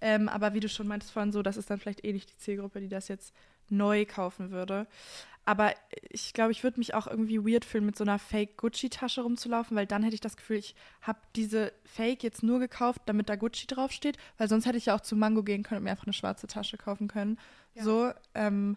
[0.00, 2.36] Ähm, aber wie du schon meintest vorhin so, das ist dann vielleicht eh nicht die
[2.36, 3.34] Zielgruppe, die das jetzt
[3.70, 4.86] neu kaufen würde.
[5.46, 5.74] Aber
[6.08, 9.86] ich glaube, ich würde mich auch irgendwie weird fühlen, mit so einer Fake-Gucci-Tasche rumzulaufen, weil
[9.86, 13.66] dann hätte ich das Gefühl, ich habe diese Fake jetzt nur gekauft, damit da Gucci
[13.66, 16.14] draufsteht, weil sonst hätte ich ja auch zu Mango gehen können und mir einfach eine
[16.14, 17.38] schwarze Tasche kaufen können.
[17.74, 18.76] So, ähm,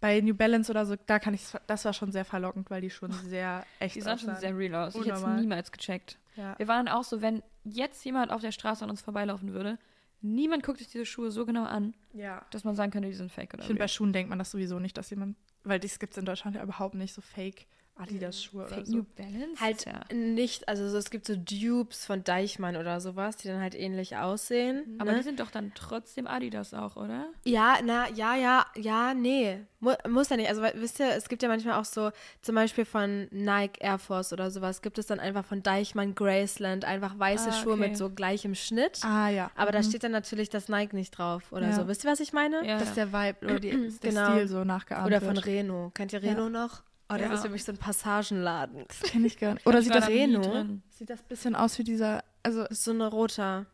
[0.00, 2.90] bei New Balance oder so, da kann ich, das war schon sehr verlockend, weil die
[2.90, 4.94] schon sehr echt Die sahen schon sehr real aus.
[4.94, 5.40] Ich hätte es Unnormal.
[5.40, 6.18] niemals gecheckt.
[6.36, 6.58] Ja.
[6.58, 9.78] Wir waren auch so, wenn jetzt jemand auf der Straße an uns vorbeilaufen würde,
[10.22, 12.44] niemand guckt sich diese Schuhe so genau an, ja.
[12.50, 13.88] dass man sagen könnte, die sind fake oder Ich finde, bei.
[13.88, 16.62] Schuhen denkt man das sowieso nicht, dass jemand, weil das gibt es in Deutschland ja
[16.62, 17.66] überhaupt nicht, so Fake
[18.00, 18.96] Adidas-Schuhe oder Fake so.
[18.96, 19.60] New Balance?
[19.60, 20.00] Halt ja.
[20.14, 24.16] nicht, also so, es gibt so Dupes von Deichmann oder sowas, die dann halt ähnlich
[24.16, 24.96] aussehen.
[24.98, 25.18] Aber ne?
[25.18, 27.26] die sind doch dann trotzdem Adidas auch, oder?
[27.44, 29.60] Ja, na, ja, ja, ja, nee.
[29.80, 30.48] Mu muss ja nicht.
[30.48, 32.10] Also, wisst ihr, es gibt ja manchmal auch so,
[32.42, 36.84] zum Beispiel von Nike Air Force oder sowas, gibt es dann einfach von Deichmann Graceland
[36.84, 37.88] einfach weiße Ah, Schuhe okay.
[37.88, 39.00] mit so gleichem Schnitt.
[39.02, 39.50] Ah, ja.
[39.54, 39.84] Aber da Mhm.
[39.84, 41.72] steht dann natürlich das Nike nicht drauf oder Ja.
[41.74, 41.88] so.
[41.88, 42.66] Wisst ihr, was ich meine?
[42.66, 42.78] Ja.
[42.78, 44.32] dass der Vibe oder die, ist der Genau.
[44.32, 45.46] Stil so nachgeahmt Oder von wird.
[45.46, 45.90] Reno.
[45.94, 46.82] Kennt ihr Reno noch?
[47.10, 47.34] Oh, das Ja.
[47.34, 48.84] ist für mich so ein Passagenladen.
[48.88, 49.66] Das kenne ich gar nicht.
[49.66, 50.66] Oder Ich sieht das, Reno?
[50.90, 53.66] sieht das ein bisschen aus wie dieser, also ist so ein roter,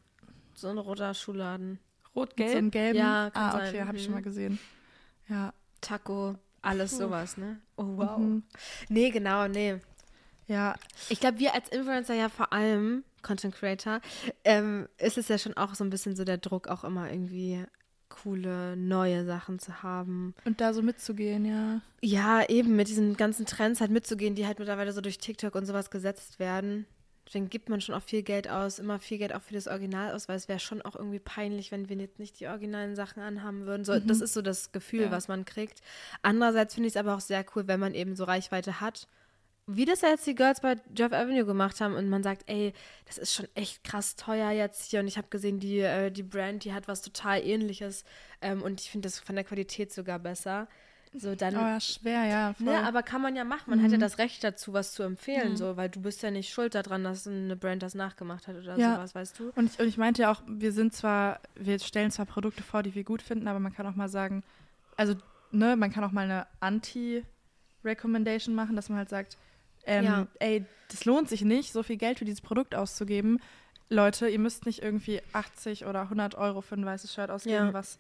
[0.54, 1.78] so ein roter Schuhladen.
[2.14, 2.50] Rot-Gelb?
[2.52, 2.98] so einem gelben.
[2.98, 3.68] Ja, kann ah, sein.
[3.68, 4.16] okay, habe ich schon Mhm.
[4.18, 4.58] mal gesehen.
[5.28, 5.52] Ja.
[5.82, 7.60] Taco, alles sowas, ne?
[7.76, 8.18] Oh, wow.
[8.18, 8.42] Mhm.
[8.88, 9.80] Nee, genau, nee.
[10.46, 10.74] Ja,
[11.10, 14.00] Ich glaube, wir als Influencer ja vor allem, Content Creator,
[14.44, 17.64] ähm, ist es ja schon auch so ein bisschen so der Druck, auch immer irgendwie
[18.22, 20.34] coole, neue Sachen zu haben.
[20.44, 21.80] und da so mitzugehen, ja.
[22.02, 25.66] Ja, eben mit diesen ganzen Trends halt mitzugehen, die halt mittlerweile so durch TikTok und
[25.66, 26.86] sowas gesetzt werden.
[27.26, 30.12] Deswegen gibt man schon auch viel Geld aus, immer viel Geld auch für das Original
[30.14, 33.20] aus, weil es wäre schon auch irgendwie peinlich, wenn wir jetzt nicht die originalen Sachen
[33.20, 33.84] anhaben würden.
[33.84, 35.10] So, Das ist so das Gefühl, Ja.
[35.10, 35.80] was man kriegt.
[36.22, 39.08] Andererseits finde ich es aber auch sehr cool, wenn man eben so Reichweite hat.
[39.68, 42.72] Wie das ja jetzt die Girls bei Jeff Avenue gemacht haben und man sagt, ey,
[43.06, 46.22] das ist schon echt krass teuer jetzt hier und ich habe gesehen, die, äh, die
[46.22, 48.04] Brand, die hat was total ähnliches
[48.40, 50.68] ähm, und ich finde das von der Qualität sogar besser.
[51.12, 52.52] So, dann Oh ja, schwer, ja.
[52.52, 52.66] Voll.
[52.66, 53.70] Ne, aber kann man ja machen.
[53.70, 56.52] Man hat ja das Recht dazu, was zu empfehlen, so, weil du bist ja nicht
[56.52, 58.94] schuld daran, dass eine Brand das nachgemacht hat oder Ja.
[58.96, 59.50] sowas, weißt du?
[59.56, 62.82] Und ich, und ich meinte ja auch, wir sind zwar, wir stellen zwar Produkte vor,
[62.82, 64.44] die wir gut finden, aber man kann auch mal sagen,
[64.96, 65.14] also,
[65.50, 69.38] ne, man kann auch mal eine Anti-Recommendation machen, dass man halt sagt,
[69.86, 70.26] ähm, Ja.
[70.40, 73.40] ey, das lohnt sich nicht, so viel Geld für dieses Produkt auszugeben.
[73.88, 77.72] Leute, ihr müsst nicht irgendwie 80 oder 100 Euro für ein weißes Shirt ausgeben, Ja.
[77.72, 77.98] was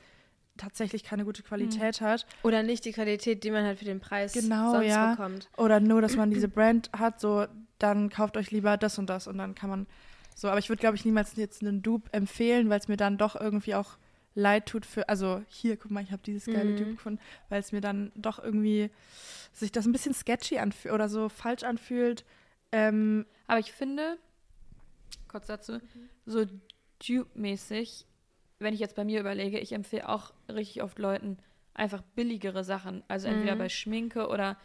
[0.56, 2.26] tatsächlich keine gute Qualität hat.
[2.42, 5.10] Oder nicht die Qualität, die man halt für den Preis Genau, sonst ja.
[5.14, 5.48] bekommt.
[5.56, 7.46] Oder nur, dass man diese Brand hat, so,
[7.78, 9.86] dann kauft euch lieber das und das und dann kann man
[10.34, 10.48] so.
[10.48, 13.36] Aber ich würde, glaube ich, niemals jetzt einen Dupe empfehlen, weil es mir dann doch
[13.38, 13.98] irgendwie auch
[14.36, 16.76] leid tut für, also hier, guck mal, ich habe dieses geile Mhm.
[16.76, 18.90] Dupe gefunden, weil es mir dann doch irgendwie
[19.52, 22.24] sich das ein bisschen sketchy anfühlt oder so falsch anfühlt.
[22.70, 24.18] Ähm, Aber ich finde,
[25.28, 25.80] kurz dazu,
[26.26, 26.44] so
[27.06, 28.06] Dupe-mäßig,
[28.58, 31.38] wenn ich jetzt bei mir überlege, ich empfehle auch richtig oft Leuten
[31.74, 33.02] einfach billigere Sachen.
[33.08, 33.58] Also entweder Mhm.
[33.58, 34.56] bei Schminke oder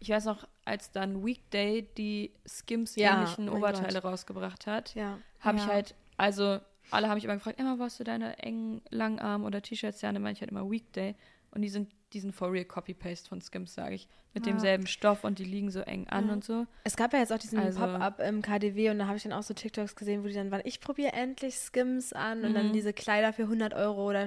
[0.00, 4.04] ich weiß noch, als dann Weekday die Ja, Skims-ähnlichen mein Oberteile Gott.
[4.04, 5.18] rausgebracht hat, Ja.
[5.40, 5.72] habe ich Ja.
[5.72, 9.62] halt, also alle haben mich immer gefragt, Emma, wo hast du deine engen Langarm- oder
[9.62, 10.10] T-Shirts her?
[10.10, 11.14] Und dann meine ich halt immer Weekday.
[11.50, 14.08] Und die sind, die sind for real Copy-Paste von Skims, sage ich.
[14.32, 14.52] Mit Ja.
[14.52, 16.32] demselben Stoff und die liegen so eng an Ja.
[16.32, 16.66] und so.
[16.82, 19.32] Es gab ja jetzt auch diesen Also- Pop-up im KDW und da habe ich dann
[19.32, 22.68] auch so TikToks gesehen, wo die dann waren, ich probiere endlich Skims an und dann
[22.68, 22.72] Mhm.
[22.72, 24.26] diese Kleider für 100 Euro oder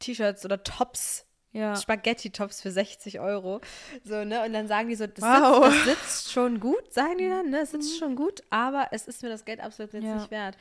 [0.00, 1.24] T-Shirts oder Tops,
[1.58, 1.76] Ja.
[1.76, 3.60] Spaghetti-Tops für 60 Euro.
[4.04, 4.44] So, ne?
[4.44, 5.64] Und dann sagen die so, das, Wow.
[5.72, 7.60] sitzt, das sitzt schon gut, sagen die dann, ne?
[7.60, 10.14] Es sitzt schon gut, aber es ist mir das Geld absolut jetzt Ja.
[10.16, 10.56] nicht wert.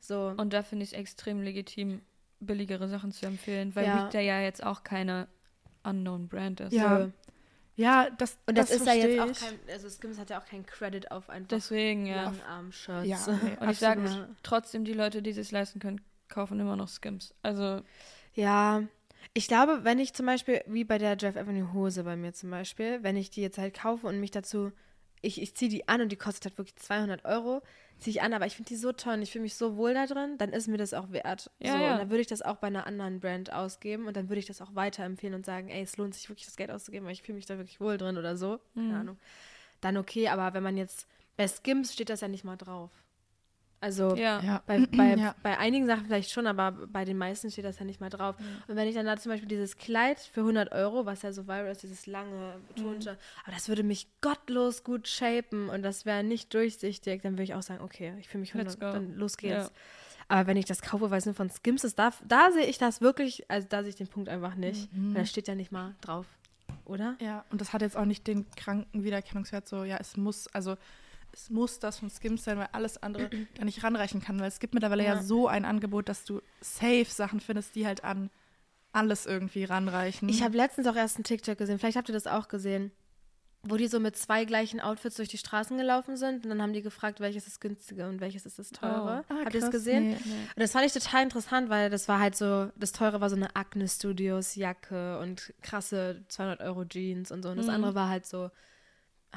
[0.00, 0.32] So.
[0.36, 2.00] Und da finde ich es extrem legitim,
[2.40, 4.04] billigere Sachen zu empfehlen, weil Ja.
[4.04, 5.26] Weekday ja jetzt auch keine
[5.84, 6.72] unknown Brand ist.
[6.72, 7.04] Ja.
[7.06, 7.12] so.
[7.78, 10.64] Ja, das Und das, ist ja jetzt auch kein, also Skims hat ja auch keinen
[10.64, 12.24] Credit auf einfach Deswegen, ja.
[12.24, 13.06] Langarm-Shirts.
[13.06, 16.88] Ja, nee, Und ich sage trotzdem, die Leute, die es leisten können, kaufen immer noch
[16.88, 17.34] Skims.
[17.42, 17.82] Also,
[18.34, 18.82] Ja,
[19.36, 22.50] ich glaube, wenn ich zum Beispiel, wie bei der Jeff Avenue Hose bei mir zum
[22.50, 24.72] Beispiel, wenn ich die jetzt halt kaufe und mich dazu,
[25.20, 27.60] ich, ich ziehe die an und die kostet halt wirklich 200 Euro,
[27.98, 29.92] ziehe ich an, aber ich finde die so toll und ich fühle mich so wohl
[29.92, 31.50] da drin, dann ist mir das auch wert.
[31.58, 31.92] Ja, so, ja.
[31.92, 34.46] Und dann würde ich das auch bei einer anderen Brand ausgeben und dann würde ich
[34.46, 37.22] das auch weiterempfehlen und sagen, ey, es lohnt sich wirklich das Geld auszugeben, weil ich
[37.22, 38.58] fühle mich da wirklich wohl drin oder so.
[38.74, 38.94] Keine Mhm.
[38.94, 39.18] Ahnung.
[39.82, 42.90] Dann okay, aber wenn man jetzt, bei Skims steht das ja nicht mal drauf.
[43.80, 44.62] Also ja.
[44.66, 45.34] Bei, bei, Ja.
[45.42, 48.36] bei einigen Sachen vielleicht schon, aber bei den meisten steht das ja nicht mal drauf.
[48.68, 51.46] Und wenn ich dann da zum Beispiel dieses Kleid für 100 Euro, was ja so
[51.46, 56.24] viral ist, dieses lange, betonte, aber das würde mich gottlos gut shapen und das wäre
[56.24, 58.92] nicht durchsichtig, dann würde ich auch sagen, okay, ich fühle mich 100, Let's go.
[58.92, 59.66] dann los geht's.
[59.66, 59.70] Ja.
[60.28, 62.78] Aber wenn ich das kaufe, weil es nur von Skims ist, da, da sehe ich
[62.78, 64.88] das wirklich, also da sehe ich den Punkt einfach nicht.
[64.92, 66.26] Weil da steht ja nicht mal drauf,
[66.84, 67.14] oder?
[67.20, 70.76] Ja, und das hat jetzt auch nicht den kranken Wiedererkennungswert, so, ja, es muss, also
[71.36, 74.58] es muss das von Skims sein, weil alles andere da nicht ranreichen kann, weil es
[74.58, 75.14] gibt mittlerweile ja.
[75.14, 75.22] Ja.
[75.22, 78.30] so ein Angebot, dass du safe Sachen findest, die halt an
[78.92, 80.28] alles irgendwie ranreichen.
[80.30, 82.90] Ich habe letztens auch erst einen TikTok gesehen, vielleicht habt ihr das auch gesehen,
[83.68, 86.72] wo die so mit zwei gleichen Outfits durch die Straßen gelaufen sind und dann haben
[86.72, 89.24] die gefragt, welches ist günstige und welches ist das teure.
[89.28, 90.04] Ah, Habt ihr es krass, gesehen?
[90.10, 90.14] nee.
[90.14, 93.34] Und das fand ich total interessant, weil das war halt so, das teure war so
[93.36, 97.48] eine Acne Studios Jacke und krasse 200 Euro Jeans und so.
[97.50, 97.72] Und das Mhm.
[97.74, 98.50] andere war halt so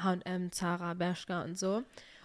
[0.02, 1.82] H&M, Zara, Bershka und so.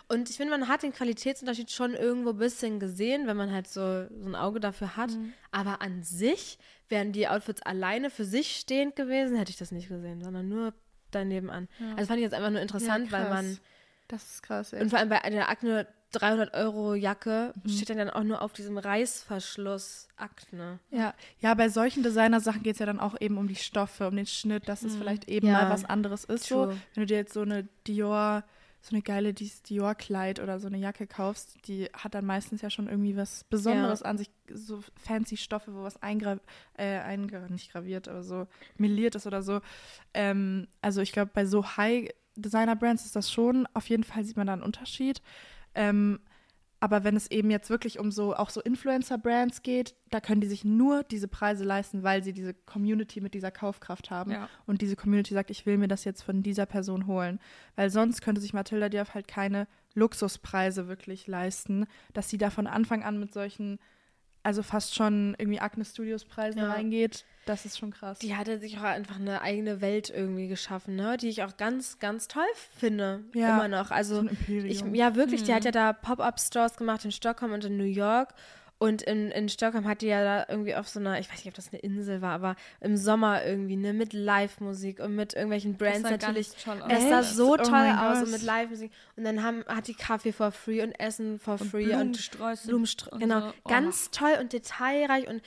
[0.07, 3.67] Und ich finde, man hat den Qualitätsunterschied schon irgendwo ein bisschen gesehen, wenn man halt
[3.67, 5.11] so, so ein Auge dafür hat.
[5.11, 5.33] Mhm.
[5.51, 6.59] Aber an sich,
[6.89, 10.73] wären die Outfits alleine für sich stehend gewesen, hätte ich das nicht gesehen, sondern nur
[11.11, 11.67] daneben an.
[11.95, 13.33] Also fand ich jetzt einfach nur interessant, weil krass.
[13.33, 13.59] man
[14.07, 14.81] Das ist krass, ey.
[14.81, 17.69] und vor allem bei der Akne 300 Euro Jacke Mhm.
[17.69, 20.79] steht dann, dann auch nur auf diesem Reißverschluss Akne.
[20.91, 24.15] Ja, ja, bei solchen Designer-Sachen geht es ja dann auch eben um die Stoffe, um
[24.15, 25.53] den Schnitt, dass es vielleicht eben Mhm.
[25.53, 25.65] Ja.
[25.65, 26.45] mal was anderes ist.
[26.47, 28.43] So, wenn du dir jetzt so eine Dior,
[28.81, 32.87] so eine geile Dior-Kleid oder so eine Jacke kaufst, die hat dann meistens ja schon
[32.87, 36.39] irgendwie was Besonderes an sich, so fancy Stoffe, wo was eingra
[36.77, 39.59] äh, eingra nicht graviert, aber so meliert ist oder so.
[40.13, 44.47] Ähm, also ich glaube, bei so High-Designer-Brands ist das schon, auf jeden Fall sieht man
[44.47, 45.21] da einen Unterschied.
[45.75, 46.19] Ähm,
[46.85, 50.47] aber wenn es eben jetzt wirklich um so auch so Influencer-Brands geht, da können die
[50.47, 54.31] sich nur diese Preise leisten, weil sie diese Community mit dieser Kaufkraft haben.
[54.31, 54.49] Ja.
[54.67, 57.39] Und diese Community sagt, ich will mir das jetzt von dieser Person holen.
[57.75, 62.67] Weil sonst könnte sich Matilda Diaf halt keine Luxuspreise wirklich leisten, dass sie da von
[62.67, 63.79] Anfang an mit solchen,
[64.45, 66.71] also fast schon irgendwie Agnes Studios Preisen Ja.
[66.71, 67.25] reingeht.
[67.45, 68.19] Das ist schon krass.
[68.19, 71.17] Die hatte sich auch einfach eine eigene Welt irgendwie geschaffen, ne?
[71.17, 72.43] die ich auch ganz, ganz toll
[72.77, 73.23] finde.
[73.33, 73.91] Ja, Immer noch.
[73.91, 74.29] Also so.
[74.47, 75.43] Ich, ja, wirklich.
[75.43, 78.33] Die hat ja da Pop-Up-Stores gemacht in Stockholm und in New York.
[78.77, 81.47] Und in, in Stockholm hat die ja da irgendwie auf so einer, ich weiß nicht,
[81.47, 85.77] ob das eine Insel war, aber im Sommer irgendwie, ne, mit Live-Musik und mit irgendwelchen
[85.77, 86.49] Brands sah natürlich.
[86.61, 86.91] toll aus.
[86.91, 88.91] Es sah so Oh toll aus und mit Live-Musik.
[89.15, 92.29] Und dann haben, hat die Kaffee for free und Essen for Und free und
[92.65, 93.53] Blumensträuße genau, so.
[93.63, 93.69] Oh.
[93.69, 95.41] ganz toll und detailreich und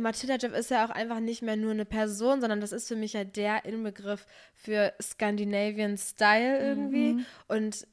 [0.00, 2.96] Matilda Jeff ist ja auch einfach nicht mehr nur eine Person, sondern das ist für
[2.96, 7.26] mich ja der Inbegriff für Scandinavian Style irgendwie Mhm.
[7.48, 7.86] und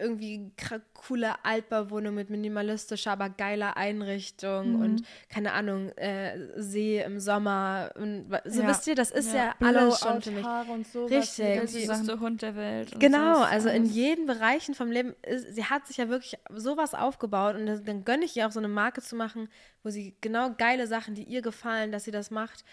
[0.00, 0.50] irgendwie
[0.94, 4.80] coole Altbauwohnung mit minimalistischer, aber geiler Einrichtung Mhm.
[4.80, 8.68] und keine Ahnung, äh, See im Sommer und so Ja.
[8.68, 9.54] wisst ihr, das ist ja, Ja.
[9.60, 10.44] alles schon für mich.
[10.68, 11.36] Und sowas, Richtig.
[11.36, 12.98] die Der süßeste Hund der Welt.
[12.98, 17.56] Genau, also in jeden Bereichen vom Leben, ist, sie hat sich ja wirklich sowas aufgebaut
[17.56, 19.48] und das, dann gönne ich ihr auch so eine Marke zu machen,
[19.82, 22.64] wo sie genau geile Sachen, die ihr gefallen, dass sie das macht.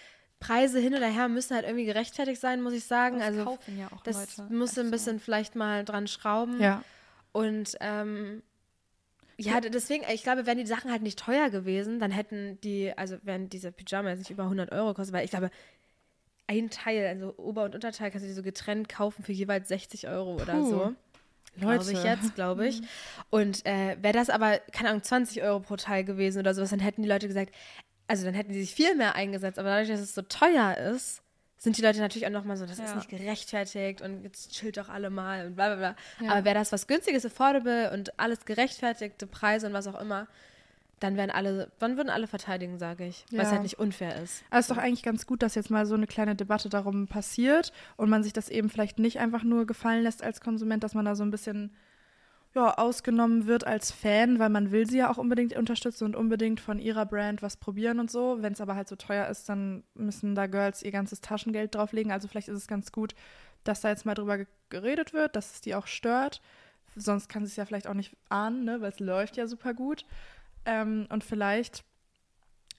[0.44, 3.20] Preise hin oder her müssen halt irgendwie gerechtfertigt sein, muss ich sagen.
[3.20, 4.54] Das also kaufen ja auch das Leute.
[4.54, 6.62] musste ein bisschen vielleicht mal dran schrauben.
[6.62, 6.84] Ja.
[7.32, 8.44] Und ähm,
[9.38, 13.18] ja, deswegen, ich glaube, wären die Sachen halt nicht teuer gewesen, dann hätten die, also
[13.24, 15.50] wären diese Pyjamas nicht über 100 Euro gekostet, weil ich glaube,
[16.48, 20.08] ein Teil, also Ober- und Unterteil, kannst du dir so getrennt kaufen für jeweils 60
[20.08, 20.70] Euro oder Puh.
[20.70, 20.96] so.
[21.58, 21.92] Glaube Leute.
[21.94, 22.82] ich jetzt, glaube ich.
[23.30, 26.80] Und äh, wäre das aber, keine Ahnung, 20 Euro pro Teil gewesen oder sowas, dann
[26.80, 27.54] hätten die Leute gesagt,
[28.08, 31.22] also dann hätten die sich viel mehr eingesetzt, aber dadurch, dass es so teuer ist,
[31.58, 32.96] sind die Leute natürlich auch nochmal so, das ist Ja.
[32.96, 35.96] nicht gerechtfertigt und jetzt chillt doch alle mal und bla bla bla.
[36.26, 36.34] Ja.
[36.34, 40.28] Aber wäre das was günstiges, affordable und alles gerechtfertigte Preise und was auch immer,
[41.00, 43.26] dann wären alle, dann würden alle verteidigen, sage ich.
[43.32, 43.52] Weil es Ja.
[43.54, 44.44] halt nicht unfair ist.
[44.50, 47.08] Aber es ist doch eigentlich ganz gut, dass jetzt mal so eine kleine Debatte darum
[47.08, 50.94] passiert und man sich das eben vielleicht nicht einfach nur gefallen lässt als Konsument, dass
[50.94, 51.74] man da so ein bisschen
[52.56, 56.60] ja, ausgenommen wird als Fan, weil man will sie ja auch unbedingt unterstützen und unbedingt
[56.60, 58.38] von ihrer Brand was probieren und so.
[58.42, 62.12] Wenn es aber halt so teuer ist, dann müssen da Girls ihr ganzes Taschengeld drauflegen.
[62.12, 63.16] Also vielleicht ist es ganz gut,
[63.64, 66.42] dass da jetzt mal drüber ge- geredet wird, dass es die auch stört.
[66.96, 68.82] Sonst kann sie es ja vielleicht auch nicht ahnen, ne?
[68.82, 70.06] weil es läuft ja super gut.
[70.66, 71.84] Ähm, und vielleicht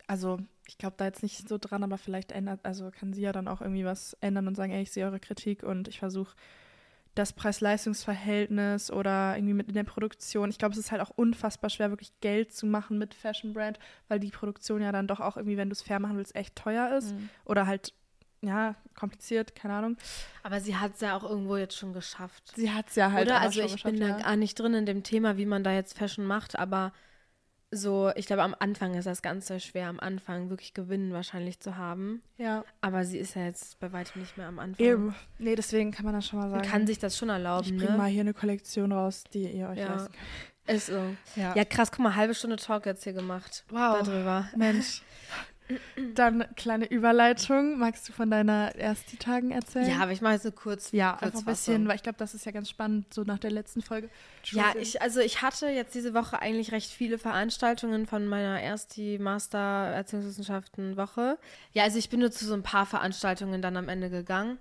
[0.07, 3.33] also ich glaube da jetzt nicht so dran, aber vielleicht ändert, also kann sie ja
[3.33, 6.35] dann auch irgendwie was ändern und sagen, ey, ich sehe eure Kritik und ich versuche
[7.14, 10.50] das Preis-Leistungs-Verhältnis oder irgendwie mit in der Produktion.
[10.50, 13.79] Ich glaube, es ist halt auch unfassbar schwer, wirklich Geld zu machen mit Fashion Brand,
[14.09, 16.57] weil die Produktion ja dann doch auch irgendwie, wenn du es fair machen willst, echt
[16.57, 17.29] teuer ist Mhm.
[17.44, 17.92] oder halt,
[18.42, 19.96] ja, kompliziert, keine Ahnung.
[20.42, 22.53] Aber sie hat es ja auch irgendwo jetzt schon geschafft.
[22.57, 23.40] Sie hat es ja halt Oder?
[23.40, 24.18] Also ich bin da ja.
[24.18, 26.92] gar nicht drin in dem Thema, wie man da jetzt Fashion macht, aber
[27.75, 31.61] so, ich glaube, am Anfang ist das ganz sehr schwer, am Anfang wirklich Gewinn wahrscheinlich
[31.61, 32.23] zu haben.
[32.39, 34.85] Ja, Aber sie ist ja jetzt bei weitem nicht mehr am Anfang.
[34.87, 35.15] eben.
[35.39, 36.69] Nee, deswegen kann man das schon mal Man sagen.
[36.71, 37.99] kann sich das schon erlauben, ich bringe ne?
[37.99, 39.95] mal hier eine Kollektion raus, die ihr euch Ja.
[39.95, 40.15] leisten
[40.67, 40.93] Ist so.
[40.93, 41.19] könnt.
[41.37, 41.55] Ja.
[41.57, 43.65] Ja, krass, guck mal, halbe Stunde Talk jetzt hier gemacht.
[43.69, 44.03] Wow.
[44.07, 44.49] Darüber.
[44.57, 45.03] Mensch.
[46.15, 47.79] Dann kleine Überleitung.
[47.79, 49.89] Magst du von deiner Ersti-Tagen erzählen?
[49.89, 50.93] Ja, aber ich mache nur kurz.
[50.93, 53.39] ja, kurz einfach ein bisschen, weil ich glaube, das ist ja ganz spannend, so nach
[53.39, 54.09] der letzten Folge.
[54.45, 59.19] Ja, ich, also ich hatte jetzt diese Woche eigentlich recht viele Veranstaltungen von meiner Ersti
[59.21, 61.39] Master Erziehungswissenschaften Woche.
[61.73, 64.59] Ja, also ich bin nur zu so ein paar Veranstaltungen dann am Ende gegangen.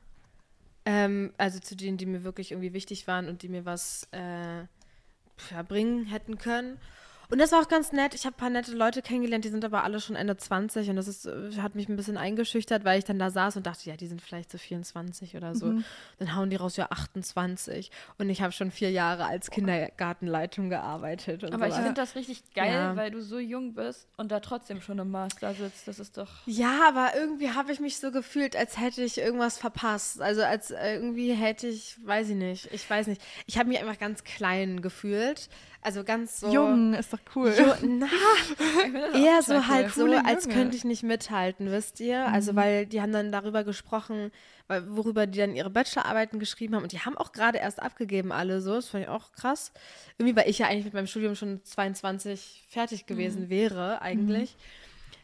[0.86, 4.63] Ähm, also zu denen, die mir wirklich irgendwie wichtig waren und die mir was äh,
[5.52, 6.78] ja, bringen hätten können.
[7.34, 8.13] Und das war auch ganz nett.
[8.13, 10.98] Ich habe ein paar nette Leute kennengelernt, die sind aber alle schon Ende 20 und
[10.98, 13.89] das ist, äh, hat mich ein bisschen eingeschüchtert, weil ich dann da saß und dachte,
[13.89, 15.74] ja, die sind vielleicht so 24 oder so.
[16.19, 17.89] Dann hauen die raus, ja, 28.
[18.19, 21.43] Und ich habe schon vier Jahre als Kindergartenleitung gearbeitet.
[21.43, 21.86] Und Aber ich sowas.
[21.86, 22.96] finde das richtig geil, Ja.
[22.96, 25.88] weil du so jung bist und da trotzdem schon im Master sitzt.
[25.88, 26.30] Das ist doch.
[26.46, 30.22] Ja, aber irgendwie habe ich mich so gefühlt, als hätte ich irgendwas verpasst.
[30.22, 33.22] Also als irgendwie hätte ich, weiß ich nicht, ich weiß nicht.
[33.48, 35.50] Ich habe mich einfach ganz klein gefühlt.
[35.84, 36.52] Also ganz so.
[36.52, 37.54] Jung ist doch cool.
[37.58, 38.08] Jo, na,
[39.13, 40.12] eher so halt cool.
[40.12, 42.26] so, als könnte ich nicht mithalten, wisst ihr?
[42.28, 44.32] Also, weil die haben dann darüber gesprochen,
[44.67, 46.84] weil, worüber die dann ihre Bachelorarbeiten geschrieben haben.
[46.84, 48.76] Und die haben auch gerade erst abgegeben, alle so.
[48.76, 49.74] Das fand ich auch krass.
[50.17, 54.56] Irgendwie, weil ich ja eigentlich mit meinem Studium schon 22 fertig gewesen wäre, eigentlich.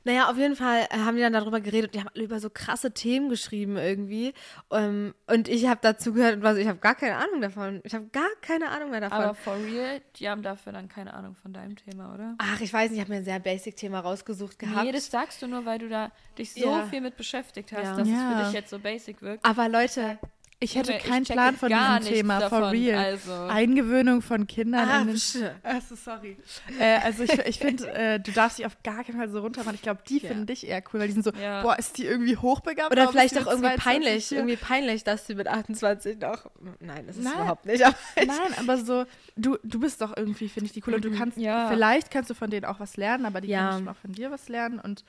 [0.10, 1.93] Naja, auf jeden Fall äh, haben die dann darüber geredet.
[1.93, 4.34] Die haben alle über so krasse Themen geschrieben irgendwie.
[4.72, 7.80] Ähm, und ich habe dazu gehört und was, ich habe gar keine Ahnung davon.
[7.84, 9.19] Ich habe gar keine Ahnung mehr davon.
[9.19, 12.34] Aber for real, die haben dafür dann keine Ahnung von deinem Thema, oder?
[12.39, 14.84] Ach, ich weiß nicht, ich habe mir ein sehr Basic-Thema rausgesucht gehabt.
[14.84, 16.86] Nee, das sagst du nur, weil du da dich so Ja.
[16.88, 17.95] viel mit beschäftigt hast, Ja.
[17.98, 18.32] dass es Ja.
[18.39, 19.45] für dich jetzt so basic wirkt.
[19.45, 20.17] Aber Leute,
[20.62, 22.98] Ich hätte Junge, ich keinen Plan von diesem Thema, for davon, real.
[23.00, 23.32] also.
[23.48, 25.22] Eingewöhnung von Kindern ah, in den.
[25.63, 26.36] Also, sorry.
[26.78, 29.76] Äh, also, ich, ich finde, äh, du darfst dich auf gar keinen Fall so runtermachen.
[29.76, 30.28] Ich glaube, die Ja.
[30.28, 31.62] finden dich eher cool, weil die sind so, Ja.
[31.62, 32.91] boah, ist die irgendwie hochbegabt?
[32.91, 34.38] oder vielleicht auch irgendwie 22 peinlich, hier?
[34.39, 36.52] irgendwie peinlich, dass sie mit 28 noch.
[36.82, 37.36] Nein, das ist Nein.
[37.36, 37.82] überhaupt nicht.
[37.86, 37.95] Aber
[38.26, 39.06] Nein, aber so,
[39.38, 40.95] du, du bist doch irgendwie, finde ich, die cool.
[40.95, 41.69] Und du kannst, Ja.
[41.69, 43.69] vielleicht kannst du von denen auch was lernen, aber die Ja.
[43.69, 44.80] können schon auch von dir was lernen.
[44.80, 45.06] Und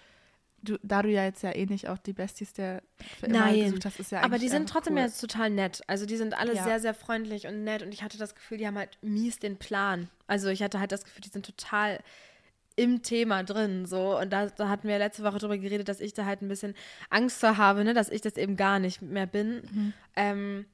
[0.63, 2.83] du, da du ja jetzt ja eh nicht auch die Besties der
[3.19, 3.65] für immer Nein.
[3.65, 5.01] gesucht hast, ist ja Aber die sind trotzdem cool.
[5.03, 5.83] jetzt total nett.
[5.87, 6.65] Also die sind alle Ja.
[6.65, 7.83] sehr, sehr freundlich und nett.
[7.83, 10.09] Und ich hatte das Gefühl, die haben halt mies den Plan.
[10.27, 11.99] Also ich hatte halt das Gefühl, die sind total
[12.77, 13.85] im Thema drin.
[13.87, 14.19] So.
[14.19, 16.75] Und da, da hatten wir letzte Woche drüber geredet, dass ich da halt ein bisschen
[17.11, 17.95] Angst vor habe, ne?
[17.95, 19.63] dass ich das eben gar nicht mehr bin.
[19.71, 19.93] Mhm.
[20.17, 20.67] Ähm,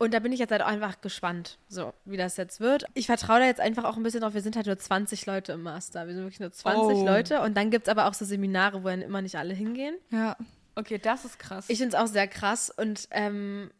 [0.00, 2.84] und da bin ich jetzt halt auch einfach gespannt, so wie das jetzt wird.
[2.94, 4.34] Ich vertraue da jetzt einfach auch ein bisschen drauf.
[4.34, 6.06] Wir sind halt nur 20 Leute im Master.
[6.06, 7.04] Wir sind wirklich nur 20 Oh.
[7.06, 7.42] Leute.
[7.42, 9.94] Und dann gibt es aber auch so Seminare, wo dann immer nicht alle hingehen.
[10.10, 10.36] Ja.
[10.74, 11.66] Okay, das ist krass.
[11.68, 13.70] Ich finde es auch sehr krass und ähm,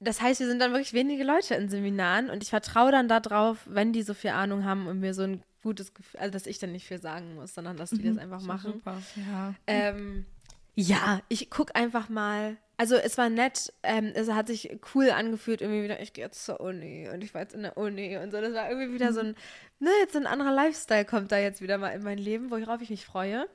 [0.00, 3.58] das heißt, wir sind dann wirklich wenige Leute in Seminaren und ich vertraue dann darauf,
[3.66, 6.58] wenn die so viel Ahnung haben und mir so ein gutes Gefühl, also dass ich
[6.58, 8.72] dann nicht viel sagen muss, sondern dass die das einfach machen.
[8.74, 9.00] Super.
[9.16, 9.54] Ja.
[9.66, 10.26] Ähm,
[10.74, 12.56] ja, ich gucke einfach mal.
[12.76, 16.44] Also es war nett, ähm, es hat sich cool angefühlt, irgendwie wieder, ich gehe jetzt
[16.44, 18.40] zur Uni und ich war jetzt in der Uni und so.
[18.40, 19.36] Das war irgendwie wieder so ein,
[19.78, 22.90] ne, jetzt ein anderer Lifestyle kommt da jetzt wieder mal in mein Leben, worauf ich
[22.90, 23.46] mich freue.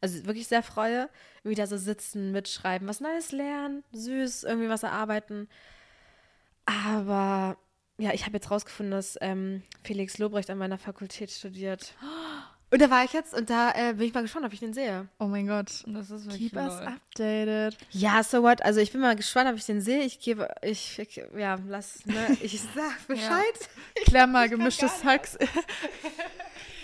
[0.00, 1.08] Also wirklich sehr freue.
[1.44, 5.48] Wieder so sitzen, mitschreiben, was Neues lernen, süß, irgendwie was erarbeiten.
[6.64, 7.58] Aber
[7.98, 11.94] ja, ich habe jetzt rausgefunden, dass ähm, Felix Lobrecht an meiner Fakultät studiert.
[12.72, 14.72] Und da war ich jetzt und da äh, bin ich mal gespannt, ob ich den
[14.72, 15.06] sehe.
[15.18, 15.84] Oh mein Gott.
[15.86, 16.88] Das ist wirklich Keep us lol.
[16.88, 17.76] updated.
[17.90, 18.62] Ja, so what?
[18.62, 20.02] Also ich bin mal gespannt, ob ich den sehe.
[20.04, 23.68] Ich gebe, ich, ich ja, lass, ne, ich sag Bescheid.
[24.06, 25.36] Klär mal gemischtes Hacks.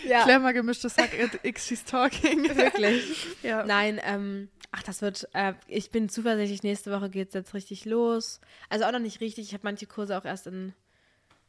[0.05, 0.39] Ja.
[0.39, 2.45] Mal gemischtes Hack at X, she's talking.
[2.57, 3.27] Wirklich.
[3.43, 3.65] ja.
[3.65, 7.85] Nein, ähm, ach, das wird, äh, ich bin zuversichtlich, nächste Woche geht es jetzt richtig
[7.85, 8.41] los.
[8.69, 10.73] Also auch noch nicht richtig, ich habe manche Kurse auch erst in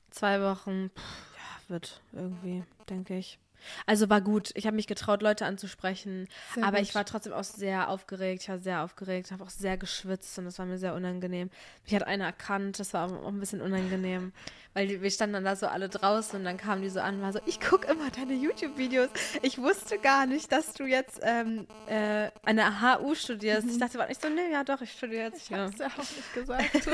[0.09, 0.89] zwei Wochen.
[0.93, 1.01] Puh,
[1.37, 3.37] ja, wird irgendwie, denke ich.
[3.85, 4.51] Also war gut.
[4.55, 6.27] Ich habe mich getraut, Leute anzusprechen.
[6.55, 6.87] Sehr aber gut.
[6.87, 8.43] ich war trotzdem auch sehr aufgeregt.
[8.43, 11.49] Ich war sehr aufgeregt, habe auch sehr geschwitzt und das war mir sehr unangenehm.
[11.85, 14.33] Mich hat einer erkannt, das war auch ein bisschen unangenehm.
[14.75, 17.21] Weil wir standen dann da so alle draußen und dann kamen die so an und
[17.23, 19.09] war so, ich gucke immer deine YouTube-Videos.
[19.41, 23.67] Ich wusste gar nicht, dass du jetzt ähm, äh, an der HU studierst.
[23.67, 25.41] Ich dachte, war nicht so, nee, ja doch, ich studiere jetzt.
[25.41, 25.65] Ich Ja.
[25.65, 26.87] hab's ja auch nicht gesagt.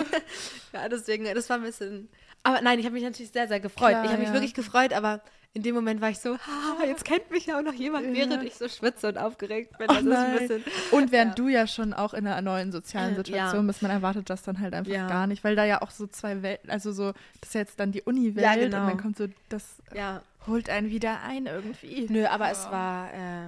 [0.72, 2.10] ja, deswegen, das war ein bisschen.
[2.44, 3.90] Aber nein, ich habe mich natürlich sehr, sehr gefreut.
[3.90, 4.34] Klar, ich habe mich ja.
[4.34, 5.22] wirklich gefreut, aber
[5.56, 8.44] in dem Moment war ich so, ha, jetzt kennt mich ja auch noch jemand, während
[8.44, 9.88] ich so schwitze und aufgeregt bin.
[9.90, 9.94] Oh
[10.38, 10.64] bisschen.
[10.92, 11.36] Und während Ja.
[11.36, 13.68] du ja schon auch in einer neuen sozialen Äh, Situation ja.
[13.68, 15.08] bist, man erwartet das dann halt einfach Ja.
[15.08, 17.80] gar nicht, weil da ja auch so zwei Welten, also so, das ist ja jetzt
[17.80, 18.82] dann die Uni-Welt Ja, genau.
[18.82, 22.06] und dann kommt so, das Ja, holt einen wieder ein irgendwie.
[22.10, 23.48] nö, aber es war, äh,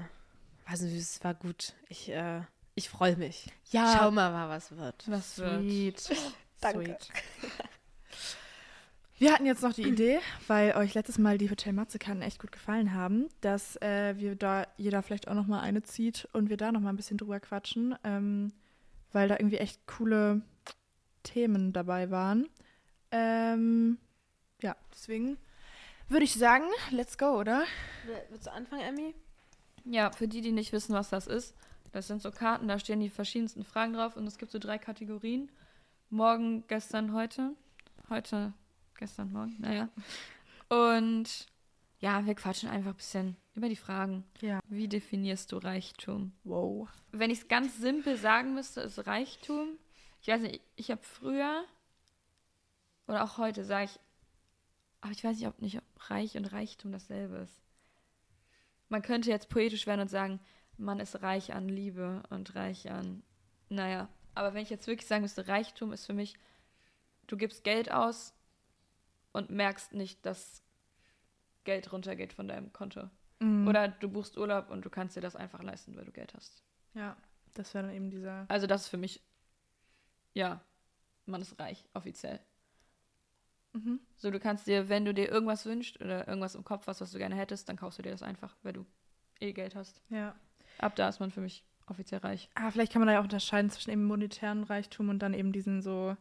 [0.71, 1.73] weiß nicht, es war gut.
[1.89, 2.39] Ich, äh,
[2.75, 3.47] ich freue mich.
[3.71, 3.95] Ja.
[3.99, 5.03] Schau mal, was wird.
[5.07, 5.99] Was wird?
[5.99, 6.09] Sweet.
[6.61, 6.83] Danke.
[6.85, 7.09] Sweet.
[9.19, 12.51] Wir hatten jetzt noch die Idee, weil euch letztes Mal die Hotel Matzekan echt gut
[12.51, 16.57] gefallen haben, dass äh, wir da jeder vielleicht auch noch mal eine zieht und wir
[16.57, 18.53] da noch mal ein bisschen drüber quatschen, ähm,
[19.13, 20.43] weil da irgendwie echt coole
[21.23, 22.47] Themen dabei waren.
[23.09, 23.97] Ähm,
[24.61, 25.37] ja, deswegen
[26.09, 27.63] würde ich sagen, let's go, oder?
[28.29, 29.15] Willst du anfangen, Emmy?
[29.83, 31.55] Ja, für die, die nicht wissen, was das ist,
[31.91, 34.77] das sind so Karten, da stehen die verschiedensten Fragen drauf und es gibt so drei
[34.77, 35.49] Kategorien.
[36.11, 37.55] Morgen, gestern, heute.
[38.09, 38.53] Heute,
[38.97, 39.89] gestern, morgen, naja.
[40.69, 41.47] Und
[41.99, 44.23] ja, wir quatschen einfach ein bisschen über die Fragen.
[44.41, 44.59] Ja.
[44.67, 46.33] Wie definierst du Reichtum?
[46.43, 46.89] Wow.
[47.11, 49.77] Wenn ich es ganz simpel sagen müsste, ist Reichtum.
[50.21, 51.63] Ich weiß nicht, ich habe früher
[53.07, 53.99] oder auch heute sage ich,
[55.01, 57.61] aber ich weiß nicht, ob nicht ob Reich und Reichtum dasselbe ist.
[58.89, 60.39] Man könnte jetzt poetisch werden und sagen,
[60.77, 63.23] man ist reich an Liebe und reich an,
[63.69, 64.09] naja.
[64.35, 66.35] Aber wenn ich jetzt wirklich sagen müsste, Reichtum ist für mich,
[67.25, 68.33] du gibst Geld aus
[69.37, 70.63] und merkst nicht, dass
[71.63, 73.09] Geld runtergeht von deinem Konto.
[73.39, 73.67] Mhm.
[73.67, 76.63] Oder du buchst Urlaub und du kannst dir das einfach leisten, weil du Geld hast.
[76.93, 77.15] Ja,
[77.53, 78.45] das wäre dann eben dieser.
[78.49, 79.21] Also das ist für mich,
[80.33, 80.61] ja,
[81.25, 82.39] man ist reich, offiziell.
[83.73, 83.99] Mhm.
[84.15, 87.11] So, du kannst dir, wenn du dir irgendwas wünschst oder irgendwas im Kopf hast, was
[87.11, 88.85] du gerne hättest, dann kaufst du dir das einfach, weil du
[89.39, 90.01] eh Geld hast.
[90.09, 90.35] Ja.
[90.79, 92.49] Ab da ist man für mich offiziell reich.
[92.55, 95.51] Ah, vielleicht kann man da ja auch unterscheiden zwischen eben monetären Reichtum und dann eben
[95.51, 96.15] diesen so,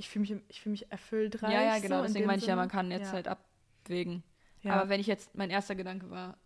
[0.00, 1.52] ich fühle mich, ich fühl mich erfüllt reich.
[1.52, 1.98] ja, ja, genau.
[1.98, 3.12] So in Deswegen dem meine ich ja, man kann jetzt ja.
[3.12, 4.22] halt abwägen.
[4.62, 4.74] Ja.
[4.74, 6.36] Aber wenn ich jetzt, mein erster Gedanke war,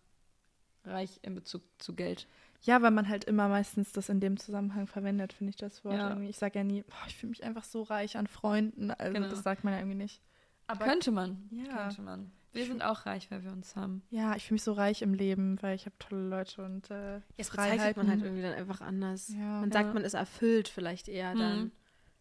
[0.83, 2.27] reich in Bezug zu Geld.
[2.61, 5.95] ja, weil man halt immer meistens das in dem Zusammenhang verwendet, finde ich das Wort
[5.97, 6.09] Ja.
[6.09, 6.29] irgendwie.
[6.29, 8.91] Ich sage ja nie, boah, ich fühle mich einfach so reich an Freunden.
[8.91, 9.27] Also Genau.
[9.29, 10.21] das sagt man ja irgendwie nicht.
[10.67, 11.47] Aber könnte man.
[11.51, 11.83] Ja.
[11.87, 12.31] Könnte man.
[12.53, 14.01] Wir sind auch reich, weil wir uns haben.
[14.11, 17.19] ja, ich fühle mich so reich im Leben, weil ich habe tolle Leute und äh,
[17.37, 19.27] Jetzt bezeichnet man halt irgendwie dann einfach anders.
[19.29, 19.59] Ja.
[19.59, 21.39] man sagt, man ist erfüllt vielleicht eher Mhm.
[21.39, 21.71] dann.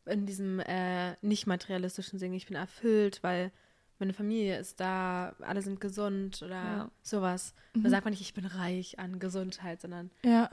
[0.07, 3.51] In diesem äh, nicht materialistischen Singen, ich bin erfüllt, weil
[3.99, 6.91] meine Familie ist da, alle sind gesund oder Ja.
[7.03, 7.55] sowas.
[7.75, 7.85] Mhm.
[7.85, 10.51] Da sagt man nicht, ich bin reich an Gesundheit, sondern Ja,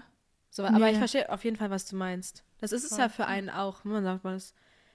[0.50, 0.64] so.
[0.64, 0.92] Aber Nee.
[0.92, 2.44] ich verstehe auf jeden Fall, was du meinst.
[2.60, 3.84] Das ist es ja für einen auch.
[3.84, 4.42] Man sagt, man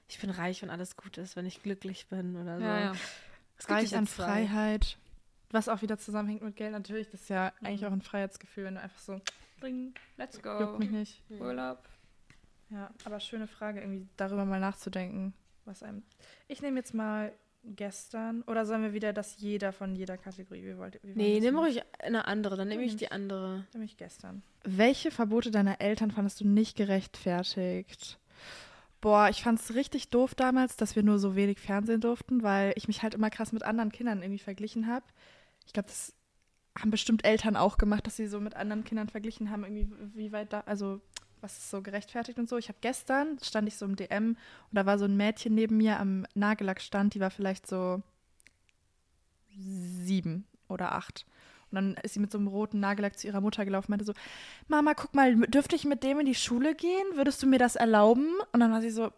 [0.08, 2.64] ich bin reich, wenn alles gut ist, wenn ich glücklich bin oder so.
[2.64, 2.92] Ja, ja.
[3.58, 4.06] Es gibt reich an.
[4.06, 4.96] Freiheit.
[5.50, 7.08] Was auch wieder zusammenhängt mit Geld natürlich.
[7.10, 7.86] Das ist ja eigentlich Mhm.
[7.88, 9.20] auch ein Freiheitsgefühl, wenn du einfach so,
[9.60, 10.60] bling, Let's go.
[10.60, 11.22] juckt mich nicht.
[11.30, 11.88] Urlaub.
[12.70, 16.02] Ja, aber schöne Frage, irgendwie darüber mal nachzudenken, was einem.
[16.48, 17.32] Ich nehme jetzt mal
[17.74, 20.64] gestern oder sollen wir wieder das jeder von jeder Kategorie?
[20.64, 23.66] Wie wollt, wie Nee, nimm ruhig eine andere, dann nehme ich die andere.
[23.72, 24.42] Nehme ich gestern.
[24.64, 28.18] Welche Verbote deiner Eltern fandest du nicht gerechtfertigt?
[29.00, 32.72] Boah, ich fand es richtig doof damals, dass wir nur so wenig Fernsehen durften, weil
[32.76, 35.04] ich mich halt immer krass mit anderen Kindern irgendwie verglichen habe.
[35.66, 36.14] Ich glaube, das
[36.78, 40.32] haben bestimmt Eltern auch gemacht, dass sie so mit anderen Kindern verglichen haben, irgendwie wie
[40.32, 41.00] weit da, also
[41.46, 42.58] was ist so gerechtfertigt und so.
[42.58, 44.36] Ich habe gestern, stand ich so im DM und
[44.72, 48.02] da war so ein Mädchen neben mir am Nagellackstand, die war vielleicht so
[49.56, 51.24] sieben oder acht.
[51.70, 54.04] Und dann ist sie mit so einem roten Nagellack zu ihrer Mutter gelaufen und meinte
[54.04, 54.12] so,
[54.66, 57.06] Mama, guck mal, dürfte ich mit dem in die Schule gehen?
[57.14, 58.28] Würdest du mir das erlauben?
[58.52, 59.12] Und dann war sie so,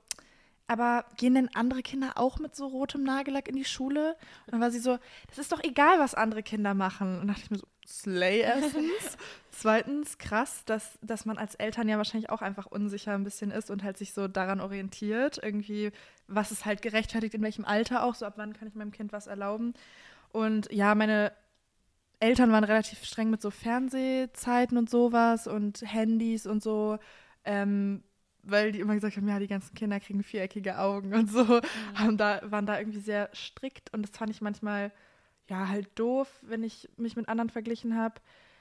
[0.68, 4.16] aber gehen denn andere Kinder auch mit so rotem Nagellack in die Schule?
[4.46, 7.18] Und dann war sie so, das ist doch egal, was andere Kinder machen.
[7.20, 9.16] Und dachte ich mir so, Slay erstens.
[9.50, 13.70] Zweitens, krass, dass, dass man als Eltern ja wahrscheinlich auch einfach unsicher ein bisschen ist
[13.70, 15.90] und halt sich so daran orientiert, irgendwie,
[16.26, 19.10] was ist halt gerechtfertigt, in welchem Alter auch, so ab wann kann ich meinem Kind
[19.12, 19.72] was erlauben.
[20.32, 21.32] Und ja, meine
[22.20, 26.98] Eltern waren relativ streng mit so Fernsehzeiten und sowas und Handys und so,
[27.44, 28.02] ähm,
[28.50, 31.60] weil die immer gesagt haben, ja, die ganzen Kinder kriegen viereckige Augen und so,
[31.94, 34.92] haben da, waren da irgendwie sehr strikt und das fand ich manchmal,
[35.48, 38.20] ja, halt doof, wenn ich mich mit anderen verglichen habe.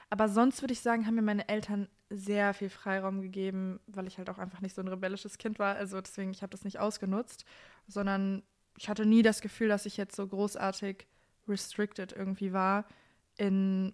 [0.09, 4.17] Aber sonst würde ich sagen, haben mir meine Eltern sehr viel Freiraum gegeben, weil ich
[4.17, 5.75] halt auch einfach nicht so ein rebellisches Kind war.
[5.75, 7.43] Also deswegen, ich habe das nicht ausgenutzt,
[7.87, 8.43] sondern
[8.77, 11.07] ich hatte nie das Gefühl, dass ich jetzt so großartig
[11.47, 12.85] restricted irgendwie war
[13.37, 13.93] in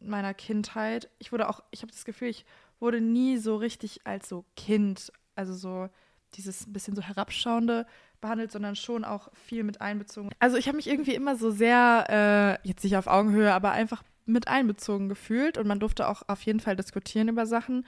[0.00, 1.08] meiner Kindheit.
[1.18, 2.44] Ich wurde auch, ich habe das Gefühl, ich
[2.80, 5.88] wurde nie so richtig als so Kind, also so
[6.34, 7.86] dieses bisschen so herabschauende
[8.20, 10.30] behandelt, sondern schon auch viel mit einbezogen.
[10.38, 14.02] Also ich habe mich irgendwie immer so sehr, äh, jetzt nicht auf Augenhöhe, aber einfach
[14.26, 17.86] mit einbezogen gefühlt und man durfte auch auf jeden Fall diskutieren über Sachen.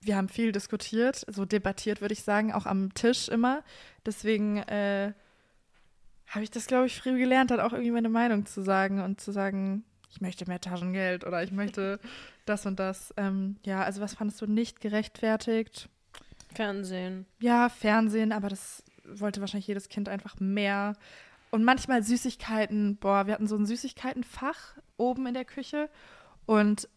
[0.00, 3.62] Wir haben viel diskutiert, so debattiert würde ich sagen, auch am Tisch immer.
[4.06, 5.12] Deswegen äh,
[6.28, 9.20] habe ich das, glaube ich, früh gelernt, dann auch irgendwie meine Meinung zu sagen und
[9.20, 11.98] zu sagen, ich möchte mehr Taschengeld oder ich möchte
[12.46, 13.12] das und das.
[13.16, 15.90] Ähm, ja, also was fandest du nicht gerechtfertigt?
[16.56, 17.26] Fernsehen.
[17.40, 20.96] Ja, Fernsehen, aber das wollte wahrscheinlich jedes Kind einfach mehr.
[21.50, 22.96] Und manchmal Süßigkeiten.
[22.96, 25.88] Boah, wir hatten so ein Süßigkeitenfach oben in der Küche
[26.46, 26.88] und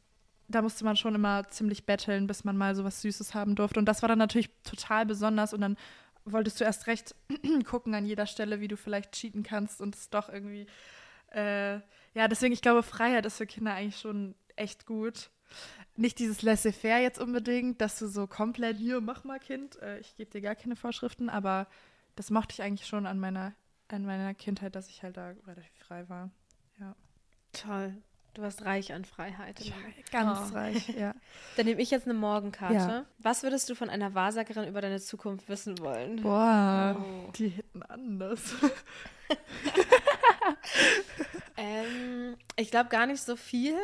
[0.47, 3.79] da musste man schon immer ziemlich betteln, bis man mal so was Süßes haben durfte.
[3.79, 5.77] Und das war dann natürlich total besonders und dann
[6.25, 7.15] wolltest du erst recht
[7.65, 10.65] gucken an jeder Stelle, wie du vielleicht cheaten kannst und es doch irgendwie.
[11.31, 11.75] Äh,
[12.15, 15.29] ja, deswegen, ich glaube, Freiheit ist für Kinder eigentlich schon echt gut.
[15.99, 20.15] Nicht dieses laissez-faire jetzt unbedingt, dass du so komplett, hier, mach mal Kind, äh, ich
[20.15, 21.67] gebe dir gar keine Vorschriften, aber
[22.15, 23.53] das mochte ich eigentlich schon an meiner,
[23.89, 26.29] an meiner Kindheit, dass ich halt da relativ frei war.
[26.79, 26.95] Ja.
[27.51, 27.97] Toll.
[28.35, 29.59] Du warst reich an Freiheit.
[29.59, 29.73] Ja,
[30.11, 30.55] ganz Oh.
[30.55, 31.13] reich, ja.
[31.57, 32.75] Dann nehme ich jetzt eine Morgenkarte.
[32.75, 33.05] Ja.
[33.17, 36.21] Was würdest du von einer Wahrsagerin über deine Zukunft wissen wollen?
[36.21, 37.31] Boah, Oh.
[37.37, 38.55] die hitten anders.
[41.57, 43.75] Ähm, ich glaube gar nicht so viel.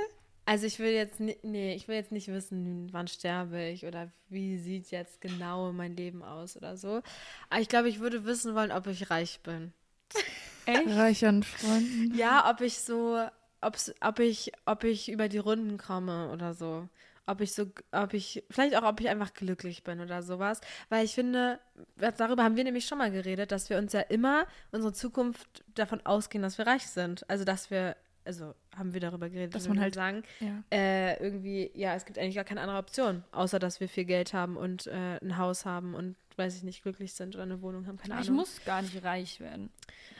[0.45, 4.11] Also ich will jetzt ni- nee, ich will jetzt nicht wissen, wann sterbe ich oder
[4.29, 7.01] wie sieht jetzt genau mein Leben aus oder so.
[7.49, 9.73] Aber ich glaube, ich würde wissen wollen, ob ich reich bin.
[10.65, 10.87] Echt?
[10.87, 12.15] Reich an Freunden.
[12.15, 13.23] Ja, ob ich so,
[13.61, 16.87] ob's, ob ich, ob ich über die Runden komme oder so.
[17.27, 20.61] Ob ich so, ob ich, vielleicht auch, ob ich einfach glücklich bin oder sowas.
[20.89, 21.59] Weil ich finde,
[21.97, 26.05] darüber haben wir nämlich schon mal geredet, dass wir uns ja immer unsere Zukunft davon
[26.05, 27.27] ausgehen, dass wir reich sind.
[27.27, 27.95] Also, dass wir,
[28.25, 30.63] also haben wir darüber geredet, Dass man halt- sagen, Ja.
[30.71, 34.33] äh, irgendwie, ja, es gibt eigentlich gar keine andere Option, außer dass wir viel Geld
[34.33, 37.87] haben und äh, ein Haus haben und, weiß ich nicht, glücklich sind oder eine Wohnung
[37.87, 38.37] haben, keine Ich Ahnung.
[38.41, 39.69] muss gar nicht reich werden.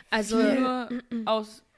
[0.10, 0.90] also, Nur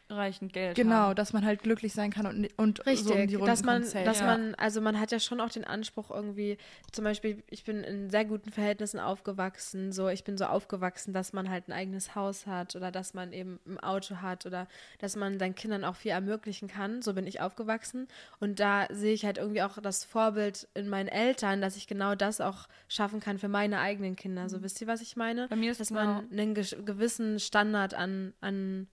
[0.10, 1.16] ausreichend Geld Genau, haben.
[1.16, 3.84] dass man halt glücklich sein kann und, und so um Richtig, die Runden dass man,
[3.84, 4.06] safe.
[4.06, 4.26] dass Ja.
[4.26, 6.58] man, also man hat ja schon auch den Anspruch irgendwie,
[6.92, 11.34] zum Beispiel, ich bin in sehr guten Verhältnissen aufgewachsen, so ich bin so aufgewachsen, dass
[11.34, 14.68] man halt ein eigenes Haus hat oder dass man eben ein Auto hat oder
[15.00, 17.02] dass man seinen Kindern auch viel ermöglichen kann.
[17.02, 18.08] So bin ich aufgewachsen
[18.40, 22.16] und da sehe ich halt irgendwie auch das Vorbild in meinen Eltern, dass ich genau
[22.16, 24.50] das auch schaffen kann für meine eigenen Kinder.
[24.50, 25.48] So wisst ihr, was ich meine?
[25.48, 28.88] Bei mir ist dass genau- man einen gewissen Standard an, an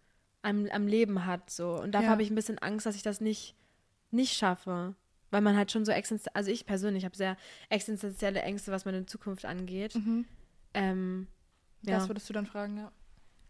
[0.45, 1.51] am, am Leben hat.
[1.51, 1.81] So.
[1.81, 2.13] Und dafür Ja.
[2.13, 3.55] habe ich ein bisschen Angst, dass ich das nicht,
[4.11, 4.95] nicht schaffe.
[5.31, 7.37] Weil man halt schon so existenziell, also ich persönlich habe sehr
[7.69, 9.95] existenzielle Ängste, was meine Zukunft angeht.
[9.97, 10.27] Mhm.
[10.75, 11.27] Ähm,
[11.83, 11.97] ja.
[11.97, 12.93] Das würdest du dann fragen, ja.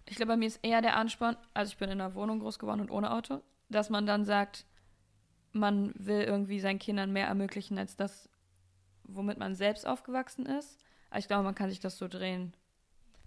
[0.07, 2.59] Ich glaube, bei mir ist eher der Ansporn, also ich bin in einer Wohnung groß
[2.59, 4.65] geworden und ohne Auto, dass man dann sagt,
[5.53, 8.29] man will irgendwie seinen Kindern mehr ermöglichen als das,
[9.05, 10.79] womit man selbst aufgewachsen ist.
[11.11, 12.55] Aber ich glaube, man kann sich das so drehen.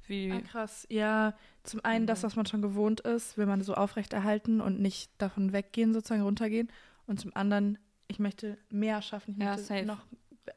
[0.08, 0.88] Wie, Ah, krass.
[0.89, 1.34] Ja,
[1.64, 5.53] zum einen das, was man schon gewohnt ist, will man so aufrechterhalten und nicht davon
[5.53, 6.70] weggehen, sozusagen runtergehen.
[7.05, 7.78] Und zum anderen,
[8.08, 9.36] ich möchte mehr schaffen.
[9.38, 9.86] Ich Ja, möchte safe.
[9.86, 10.05] noch,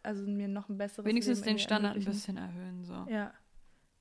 [0.03, 2.85] also mir noch ein besseres wenigstens Leben den Standard ein bisschen erhöhen.
[2.85, 3.07] So.
[3.09, 3.33] Ja.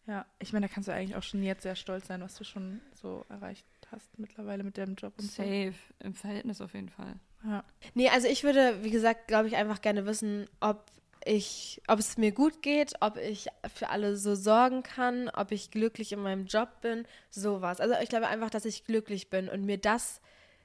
[0.07, 0.25] Ja.
[0.39, 2.81] Ich meine, da kannst du eigentlich auch schon jetzt sehr stolz sein, was du schon
[2.93, 5.43] so erreicht hast mittlerweile mit deinem Job und so.
[5.43, 7.15] Safe, im Verhältnis auf jeden Fall.
[7.43, 7.63] Ja.
[7.93, 10.85] Nee, also ich würde, wie gesagt, glaube ich, einfach gerne wissen, ob
[11.25, 15.71] ich, ob es mir gut geht, ob ich für alle so sorgen kann, ob ich
[15.71, 17.79] glücklich in meinem Job bin, sowas.
[17.79, 20.21] Also ich glaube einfach, dass ich glücklich bin und mir das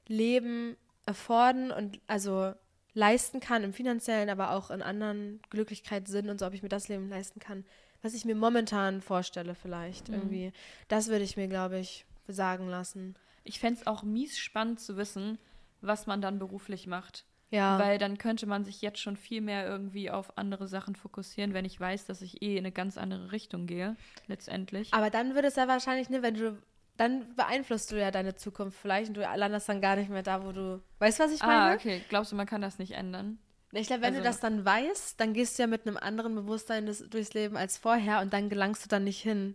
[0.07, 0.77] Leben
[1.07, 2.55] afforden und also
[2.95, 6.89] leisten kann im finanziellen, aber auch in anderen Glücklichkeitssinn und so, ob ich mir das
[6.89, 7.65] Leben leisten kann,
[8.03, 10.15] was ich mir momentan vorstelle vielleicht Mhm.
[10.15, 10.53] irgendwie.
[10.89, 13.17] Das würde ich mir, glaube ich, sagen lassen.
[13.43, 15.39] Ich fände es auch mies spannend zu wissen,
[15.81, 17.25] was man dann beruflich macht.
[17.51, 17.79] Ja.
[17.79, 21.65] Weil dann könnte man sich jetzt schon viel mehr irgendwie auf andere Sachen fokussieren, wenn
[21.65, 24.93] ich weiß, dass ich eh in eine ganz andere Richtung gehe, letztendlich.
[24.93, 26.59] Aber dann würde es ja wahrscheinlich, ne, wenn du,
[26.97, 30.45] dann beeinflusst du ja deine Zukunft vielleicht und du landest dann gar nicht mehr da,
[30.45, 31.75] wo du, weißt du, was ich ah, meine?
[31.77, 32.03] okay.
[32.09, 33.39] Glaubst du, man kann das nicht ändern?
[33.73, 36.35] Ich glaube, wenn du Also- das dann weißt, dann gehst du ja mit einem anderen
[36.35, 39.55] Bewusstsein des, durchs Leben als vorher und dann gelangst du dann nicht hin.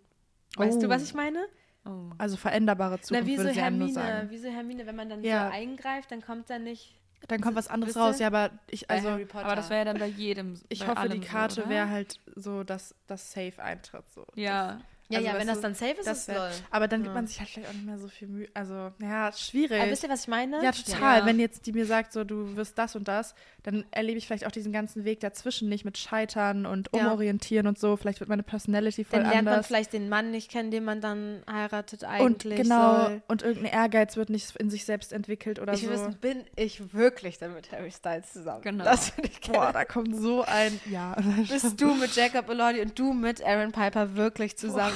[0.58, 0.90] Weißt du, Oh.
[0.90, 1.46] was ich meine?
[1.86, 2.10] Oh.
[2.18, 4.30] Also veränderbare Zukunft, Na, wie so Hermine, sagen.
[4.30, 5.48] wie so Hermine, wenn man dann Ja.
[5.48, 6.99] so eingreift, dann kommt da nicht.
[7.28, 8.08] Dann kommt was anderes Wisst ihr?
[8.08, 8.20] raus.
[8.20, 9.46] Ja, aber ich, Bei also Harry Potter.
[9.46, 10.60] Aber das wäre ja dann bei jedem.
[10.70, 14.10] ich bei hoffe, allem die Karte so, wäre halt so, dass das Safe eintritt.
[14.10, 14.26] So.
[14.36, 14.80] Ja,
[15.12, 16.50] Ja, Also, ja, wenn das du, dann safe ist, das ist lol.
[16.70, 17.14] Aber dann gibt Ja.
[17.16, 18.48] man sich halt vielleicht auch nicht mehr so viel Mühe.
[18.54, 19.82] Also, ja, schwierig.
[19.82, 20.64] Aber wisst ihr, was ich meine?
[20.64, 21.20] ja, total.
[21.20, 21.26] Ja.
[21.26, 23.34] Wenn jetzt die mir sagt, so, du wirst das und das,
[23.64, 27.02] dann erlebe ich vielleicht auch diesen ganzen Weg dazwischen nicht mit Scheitern und Ja.
[27.08, 27.98] Umorientieren und so.
[27.98, 29.68] Vielleicht wird meine Personality voll Dann lernt man anders.
[29.68, 32.62] vielleicht den Mann nicht kennen, den man dann heiratet und eigentlich.
[32.62, 33.22] genau, soll.
[33.28, 35.90] und irgendein Ehrgeiz wird nicht in sich selbst entwickelt oder Ich so.
[35.90, 38.62] wissen, bin ich wirklich dann mit Harry Styles zusammen?
[38.62, 38.84] Genau.
[38.84, 39.74] Das finde ich Boah, geil.
[39.74, 40.80] da kommt so ein.
[40.90, 41.16] Ja.
[41.50, 44.94] Bist du mit Jacob Elordi und du mit Aaron Piper wirklich zusammen?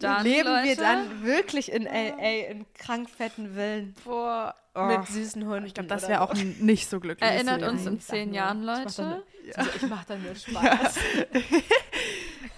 [0.00, 0.80] Dann, leben wir Leute.
[0.80, 2.50] dann wirklich in L.A.
[2.50, 4.54] in krankfetten Villen Boah.
[4.74, 5.66] mit süßen Hunden?
[5.66, 6.24] ich glaube, das wäre so.
[6.24, 8.96] auch ein nicht so glückliches Erinnert uns in zehn nur, Jahren, ich mach Leute.
[8.96, 9.22] dann
[9.56, 10.94] Also ich mache dann nur Spaß.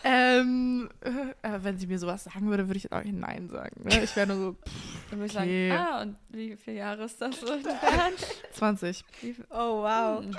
[0.04, 0.90] Ähm,
[1.42, 3.82] äh, wenn sie mir sowas sagen würde, würde ich auch Nein sagen.
[3.84, 4.02] Ne?
[4.02, 4.56] Ich wäre nur so
[5.10, 5.68] Dann würde ich Okay.
[5.70, 8.16] sagen, ah, und wie viele Jahre ist das so entfernt?
[8.52, 9.04] 20.
[9.20, 10.20] Wie viel- Oh, wow.
[10.24, 10.36] Mhm.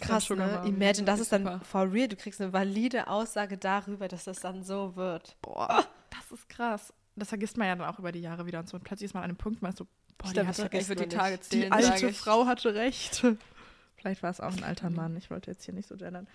[0.00, 0.68] Krass, Sugar ne?
[0.68, 1.60] Imagine, das ist dann Super.
[1.64, 2.08] for real.
[2.08, 5.36] Du kriegst eine valide Aussage darüber, dass das dann so wird.
[5.42, 6.92] Boah, das ist krass.
[7.16, 8.76] Das vergisst man ja dann auch über die Jahre wieder und so.
[8.76, 9.84] Und plötzlich ist man an einem Punkt, man ist so,
[10.18, 11.52] boah, Ich die, glaub, hatte, würde die Tage nicht.
[11.52, 12.12] die zählen, alte.
[12.12, 13.24] Frau hatte recht.
[13.96, 15.16] Vielleicht war es auch ein alter Mann.
[15.16, 16.26] Ich wollte jetzt hier nicht so gendern.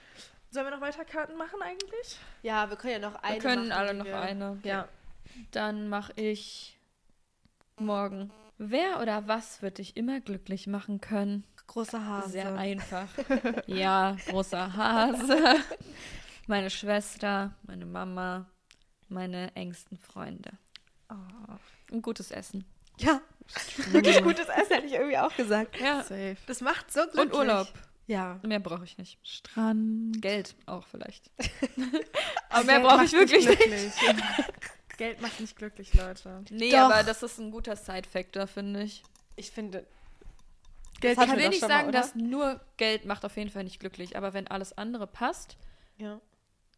[0.52, 2.18] Sollen wir noch weiter Karten machen eigentlich?
[2.42, 4.58] Ja, wir können ja noch eine Wir können machen, alle noch wir- eine.
[4.64, 4.88] Ja.
[5.52, 6.80] Dann mache ich
[7.78, 8.32] morgen.
[8.58, 11.44] Wer oder was wird dich immer glücklich machen können?
[11.70, 12.30] Großer Hase.
[12.32, 13.08] Sehr einfach.
[13.68, 15.58] ja, großer Hase.
[16.48, 18.48] Meine Schwester, meine Mama,
[19.08, 20.50] meine engsten Freunde.
[21.12, 21.54] Oh,
[21.92, 22.66] Und gutes Essen.
[22.98, 23.22] Ja,
[23.92, 25.80] wirklich gutes Essen, hätte ich irgendwie auch gesagt.
[25.80, 26.02] Ja.
[26.02, 26.38] safe.
[26.48, 27.26] Das macht so glücklich.
[27.26, 27.68] Und Urlaub.
[28.08, 28.40] Ja.
[28.42, 29.20] Mehr brauche ich nicht.
[29.22, 30.20] Strand.
[30.24, 31.30] Geld auch vielleicht.
[32.50, 33.94] Aber mehr brauche ich wirklich nicht.
[34.98, 36.44] Geld macht nicht glücklich, Leute.
[36.50, 36.80] Nee, Doch.
[36.80, 39.04] aber das ist ein guter Side-Factor, finde ich.
[39.38, 39.86] Ich finde,
[41.02, 42.00] Geld Das Ich will nicht mal, sagen, oder?
[42.00, 45.58] dass nur Geld macht auf jeden Fall nicht glücklich, aber wenn alles andere passt,
[45.98, 46.20] ja.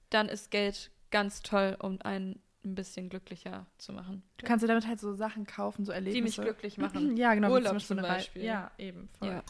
[0.09, 4.21] dann ist Geld ganz toll, um einen ein bisschen glücklicher zu machen.
[4.37, 6.17] Du kannst dir damit halt so Sachen kaufen, so Erlebnisse.
[6.17, 7.17] Die mich glücklich machen.
[7.17, 7.49] Ja, genau.
[7.51, 8.43] Urlaub Beispiel zum eine Rei- Beispiel.
[8.43, 9.09] Ja, eben.
[9.17, 9.29] Voll.
[9.29, 9.43] Ja.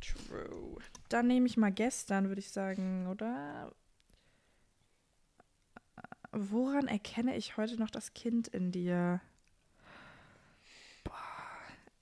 [0.00, 0.76] True.
[1.08, 3.72] Dann nehme ich mal gestern, würde ich sagen, oder?
[6.32, 9.20] Woran erkenne ich heute noch das Kind in dir?
[11.04, 11.14] Boah.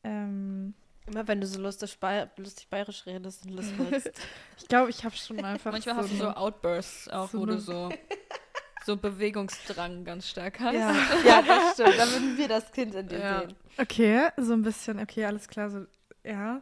[0.05, 0.75] Ähm,
[1.07, 4.11] Immer wenn du so lustig, bei, lustig bayerisch redest und lispelst.
[4.59, 5.73] ich glaube, ich habe schon einfach.
[5.73, 7.91] Manchmal so hast du so Outbursts auch, so wo du so,
[8.87, 10.75] so Bewegungsdrang ganz stark hast.
[10.75, 10.93] ja.
[11.25, 11.99] ja, das stimmt.
[11.99, 13.41] Dann würden wir das Kind in dir Ja.
[13.41, 13.57] sehen.
[13.79, 15.87] Okay, so ein bisschen, okay, alles klar, so,
[16.23, 16.61] ja,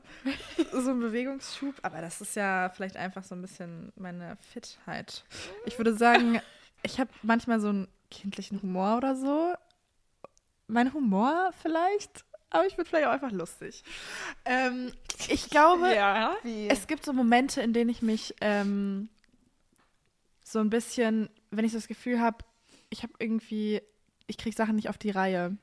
[0.73, 5.25] so ein Bewegungsschub, aber das ist ja vielleicht einfach so ein bisschen meine Fitheit.
[5.67, 6.41] Ich würde sagen,
[6.83, 9.55] ich habe manchmal so einen kindlichen Humor oder so.
[10.69, 13.83] Mein Humor vielleicht, aber ich bin vielleicht auch einfach lustig.
[14.45, 14.93] Ähm,
[15.29, 16.37] ich glaube, Ja.
[16.69, 19.09] Es gibt so Momente, in denen ich mich ähm,
[20.43, 22.39] so ein bisschen, wenn ich so das Gefühl habe,
[22.91, 23.83] ich habe irgendwie,
[24.27, 25.57] ich kriege Sachen nicht auf die Reihe,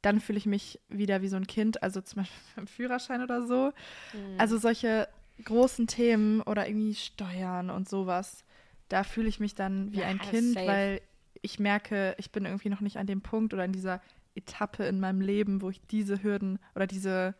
[0.00, 3.46] dann fühle ich mich wieder wie so ein Kind, also zum Beispiel beim Führerschein oder
[3.46, 3.72] so.
[4.12, 4.36] Hm.
[4.38, 5.08] Also solche
[5.44, 8.44] großen Themen oder irgendwie Steuern und sowas,
[8.88, 10.66] da fühle ich mich dann wie Ja, ein Kind, safe.
[10.66, 11.00] weil
[11.40, 14.00] ich merke, ich bin irgendwie noch nicht an dem Punkt oder in dieser
[14.34, 17.34] Etappe in meinem Leben, wo ich diese Hürden oder diese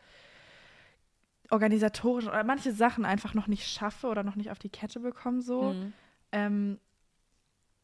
[1.49, 5.41] organisatorischen oder manche Sachen einfach noch nicht schaffe oder noch nicht auf die Kette bekomme
[5.41, 5.73] so.
[5.73, 5.93] Mhm.
[6.31, 6.79] Ähm,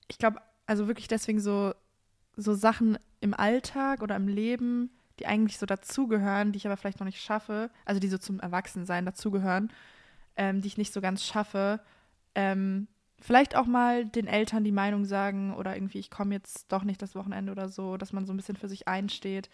[0.08, 1.74] ich glaube, also wirklich deswegen so,
[2.36, 7.00] so Sachen im Alltag oder im Leben, die eigentlich so dazugehören, die ich aber vielleicht
[7.00, 9.72] noch nicht schaffe, also die so zum Erwachsensein dazugehören,
[10.36, 11.82] ähm, die ich nicht so ganz schaffe.
[12.36, 12.88] Ähm,
[13.22, 17.02] vielleicht auch mal den Eltern die Meinung sagen oder irgendwie, ich komme jetzt doch nicht
[17.02, 19.50] das Wochenende oder so, dass man so ein bisschen für sich einsteht.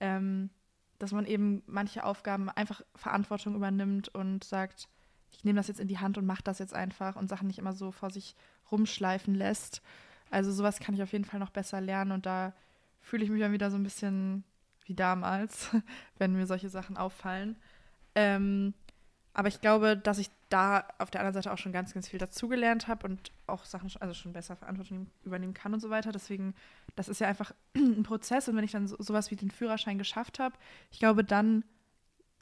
[0.00, 0.50] Ähm,
[1.00, 4.86] dass man eben manche Aufgaben einfach Verantwortung übernimmt und sagt,
[5.32, 7.58] ich nehme das jetzt in die Hand und mache das jetzt einfach und Sachen nicht
[7.58, 8.36] immer so vor sich
[8.70, 9.82] rumschleifen lässt.
[10.30, 12.52] Also sowas kann ich auf jeden Fall noch besser lernen und da
[13.00, 14.44] fühle ich mich dann wieder so ein bisschen
[14.84, 15.70] wie damals,
[16.18, 17.56] wenn mir solche Sachen auffallen.
[18.14, 18.74] Ähm,
[19.32, 22.18] aber ich glaube, dass ich da auf der anderen Seite auch schon ganz, ganz viel
[22.18, 26.12] dazugelernt habe und auch Sachen, also schon besser Verantwortung übernehmen kann und so weiter.
[26.12, 26.54] Deswegen,
[26.96, 29.96] das ist ja einfach ein Prozess und wenn ich dann so, sowas wie den Führerschein
[29.96, 30.56] geschafft habe,
[30.90, 31.64] ich glaube, dann,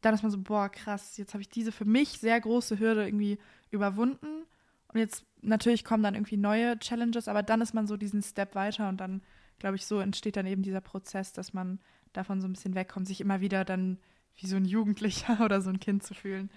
[0.00, 3.06] dann ist man so, boah, krass, jetzt habe ich diese für mich sehr große Hürde
[3.06, 3.38] irgendwie
[3.70, 4.46] überwunden
[4.88, 8.54] und jetzt natürlich kommen dann irgendwie neue Challenges, aber dann ist man so diesen Step
[8.54, 9.22] weiter und dann,
[9.58, 11.78] glaube ich, so entsteht dann eben dieser Prozess, dass man
[12.14, 13.98] davon so ein bisschen wegkommt, sich immer wieder dann
[14.36, 16.50] wie so ein Jugendlicher oder so ein Kind zu fühlen.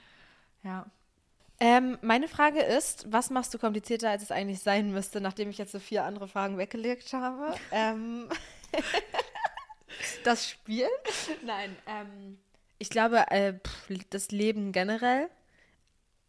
[0.63, 0.89] Ja.
[1.63, 5.59] Ähm, meine Frage ist, was machst du komplizierter, als es eigentlich sein müsste, nachdem ich
[5.59, 7.53] jetzt so vier andere Fragen weggelegt habe?
[7.71, 8.27] ähm,
[10.23, 10.87] das Spiel?
[11.45, 12.39] Nein, ähm,
[12.79, 15.29] ich glaube, äh, pff, das Leben generell,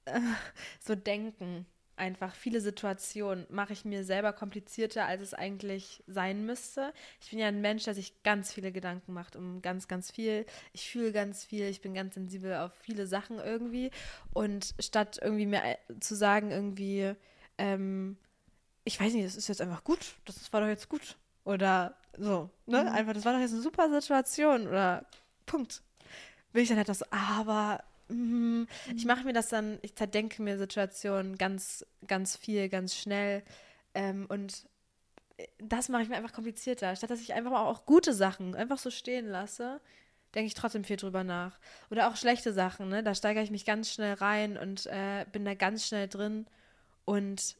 [0.04, 0.20] äh,
[0.84, 1.64] so denken.
[1.96, 6.92] Einfach viele Situationen mache ich mir selber komplizierter, als es eigentlich sein müsste.
[7.20, 10.46] Ich bin ja ein Mensch, der sich ganz viele Gedanken macht um ganz, ganz viel.
[10.72, 13.90] Ich fühle ganz viel, ich bin ganz sensibel auf viele Sachen irgendwie.
[14.32, 17.14] Und statt irgendwie mir äh, zu sagen, irgendwie,
[17.58, 18.16] ähm,
[18.84, 21.16] ich weiß nicht, das ist jetzt einfach gut, das war doch jetzt gut.
[21.44, 22.82] Oder so, ne?
[22.82, 22.88] Mhm.
[22.88, 25.06] Einfach, das war doch jetzt eine super Situation oder
[25.46, 25.82] Punkt.
[26.52, 27.82] Will ich dann halt das, aber
[28.12, 28.66] Mhm.
[28.96, 33.42] Ich mache mir das dann, ich zerdenke mir Situationen ganz, ganz viel, ganz schnell.
[33.94, 34.66] Ähm, und
[35.36, 36.94] äh, das mache ich mir einfach komplizierter.
[36.96, 39.80] Statt dass ich einfach mal auch gute Sachen einfach so stehen lasse,
[40.34, 41.58] denke ich trotzdem viel drüber nach.
[41.90, 43.02] Oder auch schlechte Sachen, ne?
[43.02, 46.46] Da steigere ich mich ganz schnell rein und äh, bin da ganz schnell drin
[47.04, 47.56] und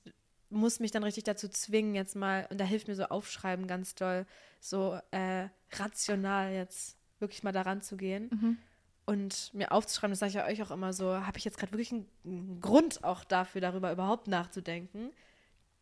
[0.51, 3.95] muss mich dann richtig dazu zwingen, jetzt mal, und da hilft mir so Aufschreiben ganz
[3.95, 4.27] doll,
[4.61, 8.29] so äh, rational jetzt wirklich mal daran zu gehen.
[8.31, 8.59] Mhm
[9.05, 11.73] und mir aufzuschreiben, das sage ich ja euch auch immer so, habe ich jetzt gerade
[11.73, 15.11] wirklich einen, Grund auch dafür, darüber überhaupt nachzudenken,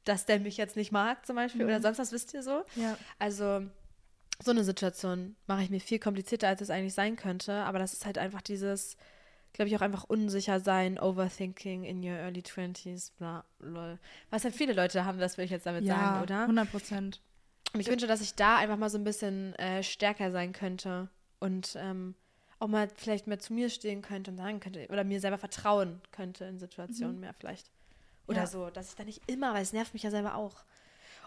[0.04, 1.68] dass der mich jetzt nicht mag zum Beispiel mhm.
[1.68, 2.64] oder sonst was, wisst ihr so?
[2.76, 2.96] Ja.
[3.18, 3.62] Also
[4.42, 7.92] so eine Situation mache ich mir viel komplizierter, als es eigentlich sein könnte, aber das
[7.92, 8.96] ist halt einfach dieses,
[9.52, 13.98] glaube ich, auch einfach unsicher sein, Overthinking in your early 20s, bla, lol.
[14.30, 16.40] Was halt viele Leute haben, das will ich jetzt damit ja, sagen, oder?
[16.42, 17.20] 100 Prozent.
[17.74, 21.08] Und ich wünsche, dass ich da einfach mal so ein bisschen äh, stärker sein könnte
[21.38, 22.14] und ähm,
[22.60, 26.00] auch mal vielleicht mehr zu mir stehen könnte und sagen könnte, oder mir selber vertrauen
[26.12, 27.20] könnte in Situationen mhm.
[27.22, 27.70] mehr vielleicht.
[28.28, 28.46] Oder ja.
[28.46, 30.62] so, dass ich da nicht immer, weil es nervt mich ja selber auch.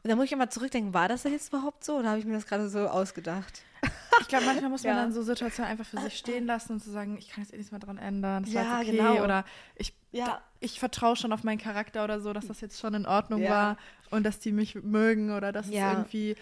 [0.04, 2.26] Und dann muss ich immer zurückdenken, war das denn jetzt überhaupt so oder habe ich
[2.26, 3.64] mir das gerade so ausgedacht?
[4.22, 5.02] Ich glaube, manchmal muss man ja.
[5.02, 7.52] dann so Situationen einfach für sich stehen lassen und zu so sagen, ich kann jetzt
[7.52, 8.92] eh nichts mehr dran ändern, das ja, war okay.
[8.92, 9.24] Genau.
[9.24, 9.44] Oder
[9.76, 10.40] ich, ja.
[10.60, 13.50] ich vertraue schon auf meinen Charakter oder so, dass das jetzt schon in Ordnung ja.
[13.50, 13.78] war
[14.12, 16.36] und dass die mich mögen oder dass es irgendwie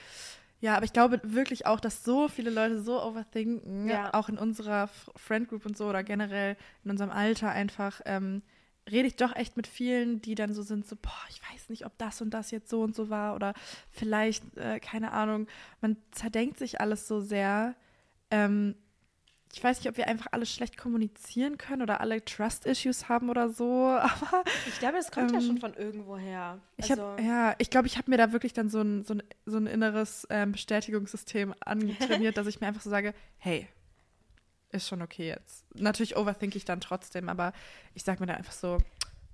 [0.62, 4.14] ja, aber ich glaube wirklich auch, dass so viele Leute so overthinken, ja.
[4.14, 6.55] auch in unserer Friend Group und so oder generell
[6.86, 8.43] in unserem Alter einfach, ähm,
[8.89, 11.86] rede ich doch echt mit vielen, die dann so sind, so, boah, ich weiß nicht,
[11.86, 13.55] ob das und das jetzt so und so war oder
[13.89, 15.47] vielleicht, äh, keine Ahnung,
[15.82, 17.76] man zerdenkt sich alles so sehr.
[18.30, 18.76] Ähm,
[19.54, 23.49] ich weiß nicht, ob wir einfach alle schlecht kommunizieren können oder alle Trust-Issues haben oder
[23.49, 24.43] so, aber.
[24.68, 26.60] Ich glaube, es kommt ähm, ja schon von irgendwoher.
[26.78, 27.04] Ich also.
[27.04, 29.58] Hab, ja, ich glaube, ich habe mir da wirklich dann so ein, so ein, so
[29.58, 33.68] ein inneres ähm, Bestätigungssystem angetrainiert, dass ich mir einfach so sage, hey,
[34.72, 35.66] ist schon okay jetzt.
[35.76, 37.52] Natürlich overthink ich dann trotzdem, aber
[37.93, 38.78] ich sage mir da einfach so,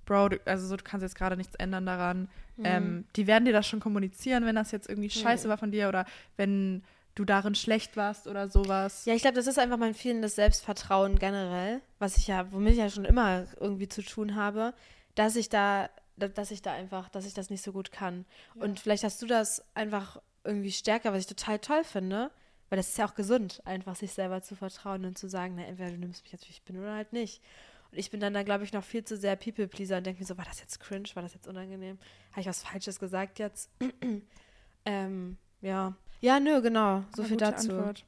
[0.04, 2.28] Bro, du, also so, du kannst jetzt gerade nichts ändern daran.
[2.56, 2.64] Mhm.
[2.64, 5.50] Ähm, die werden dir das schon kommunizieren, wenn das jetzt irgendwie scheiße mhm.
[5.50, 6.06] war von dir oder
[6.36, 6.82] wenn
[7.18, 9.04] du darin schlecht warst oder sowas.
[9.04, 12.78] Ja, ich glaube, das ist einfach mein fehlendes Selbstvertrauen generell, was ich ja, womit ich
[12.78, 14.72] ja schon immer irgendwie zu tun habe,
[15.14, 18.24] dass ich da, dass ich da einfach, dass ich das nicht so gut kann.
[18.54, 18.62] Ja.
[18.62, 22.30] Und vielleicht hast du das einfach irgendwie stärker, was ich total toll finde,
[22.70, 25.64] weil das ist ja auch gesund, einfach sich selber zu vertrauen und zu sagen, na,
[25.64, 27.42] entweder du nimmst mich jetzt, wie ich bin oder halt nicht.
[27.90, 30.26] Und ich bin dann da, glaube ich, noch viel zu sehr People-Pleaser und denke mir
[30.26, 31.98] so, war das jetzt cringe, war das jetzt unangenehm?
[32.32, 33.70] Habe ich was Falsches gesagt jetzt?
[34.84, 37.04] ähm, ja, ja, nö, genau.
[37.14, 37.72] So Eine viel dazu.
[37.72, 38.04] Antwort.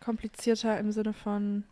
[0.00, 1.64] Komplizierter im Sinne von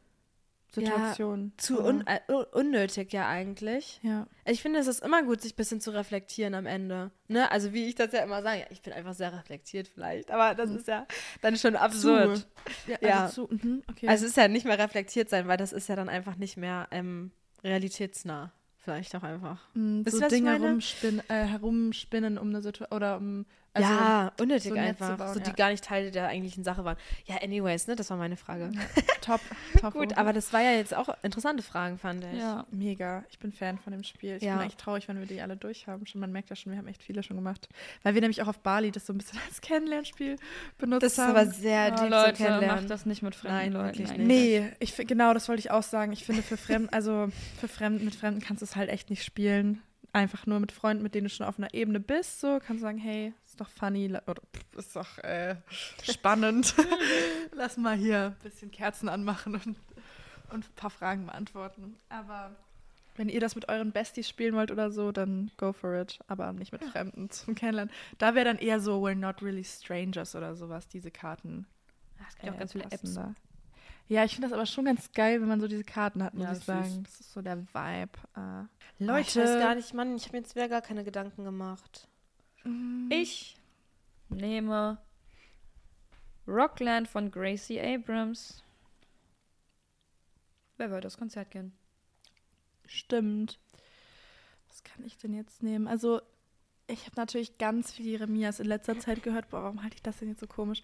[0.74, 1.52] Situation.
[1.56, 2.20] Ja, zu un äh,
[2.52, 4.00] unnötig ja eigentlich.
[4.02, 4.26] Ja.
[4.44, 7.10] Ich finde, es ist immer gut, sich ein bisschen zu reflektieren am Ende.
[7.28, 7.50] Ne?
[7.50, 10.70] Also wie ich das ja immer sage, ich bin einfach sehr reflektiert vielleicht, aber das
[10.70, 10.76] mhm.
[10.76, 11.06] ist ja
[11.40, 12.38] dann schon absurd.
[12.38, 12.90] Zu.
[12.90, 13.28] Ja, also, ja.
[13.28, 14.08] Zu, mhm, okay.
[14.08, 16.56] also es ist ja nicht mehr reflektiert sein, weil das ist ja dann einfach nicht
[16.56, 17.30] mehr ähm,
[17.62, 18.52] realitätsnah.
[18.78, 19.60] Vielleicht auch einfach.
[19.74, 24.78] Mhm, so Dinge rumspinnen, äh, herumspinnen um eine Situation oder um also ja, unnötig so
[24.78, 25.18] einfach.
[25.18, 25.56] Bauen, so, die ja.
[25.56, 26.96] gar nicht Teil der eigentlichen Sache waren.
[27.26, 28.70] Ja, anyways, ne, das war meine Frage.
[29.20, 29.40] top,
[29.80, 29.94] top.
[29.94, 32.38] Gut, aber das war ja jetzt auch interessante Fragen, fand ich.
[32.38, 33.24] Ja, mega.
[33.30, 34.36] Ich bin Fan von dem Spiel.
[34.36, 34.56] Ich ja.
[34.56, 36.06] bin echt traurig, wenn wir die alle durchhaben.
[36.06, 37.68] Schon, man merkt ja schon, wir haben echt viele schon gemacht.
[38.04, 40.36] Weil wir nämlich auch auf Bali das so ein bisschen als Kennenlernspiel
[40.78, 41.34] benutzt das haben.
[41.34, 42.76] Das ist aber sehr oh, deep Leute, Kennenlernen.
[42.82, 44.02] macht das nicht mit fremden Nein, Leuten.
[44.02, 44.18] Nicht.
[44.18, 46.12] Nee, ich, genau, das wollte ich auch sagen.
[46.12, 49.24] Ich finde, für Fremden, also für Fremden, mit Fremden kannst du es halt echt nicht
[49.24, 49.82] spielen
[50.14, 52.86] einfach nur mit Freunden, mit denen du schon auf einer Ebene bist, so kannst du
[52.86, 54.42] sagen, hey, ist doch funny oder
[54.76, 55.56] ist doch äh,
[56.02, 56.74] spannend.
[57.52, 59.76] Lass mal hier ein bisschen Kerzen anmachen und,
[60.50, 61.96] und ein paar Fragen beantworten.
[62.08, 62.56] Aber
[63.14, 66.18] wenn ihr das mit euren Besties spielen wollt oder so, dann go for it.
[66.26, 67.94] Aber nicht mit Fremden zum Kennenlernen.
[68.18, 71.66] Da wäre dann eher so, we're not really strangers oder sowas, diese Karten.
[72.28, 73.14] Es gibt äh, auch ganz viele Apps.
[73.14, 73.34] Da.
[74.08, 76.44] Ja, ich finde das aber schon ganz geil, wenn man so diese Karten hat, muss
[76.44, 76.90] ja, ich sagen.
[76.90, 77.02] Süß.
[77.04, 78.18] Das ist so der Vibe.
[78.36, 79.28] Äh, Leute.
[79.28, 82.08] Ich weiß gar nicht, Mann, ich habe mir jetzt wieder gar keine Gedanken gemacht.
[82.64, 83.10] Mm.
[83.10, 83.56] Ich
[84.28, 84.98] nehme
[86.46, 88.62] Rockland von Gracie Abrams.
[90.76, 91.72] Wer will das Konzert gehen?
[92.86, 93.58] Stimmt.
[94.68, 95.86] Was kann ich denn jetzt nehmen?
[95.86, 96.20] Also,
[96.86, 99.48] ich habe natürlich ganz viele Jeremias in letzter Zeit gehört.
[99.50, 100.82] Boah, warum halte ich das denn jetzt so komisch?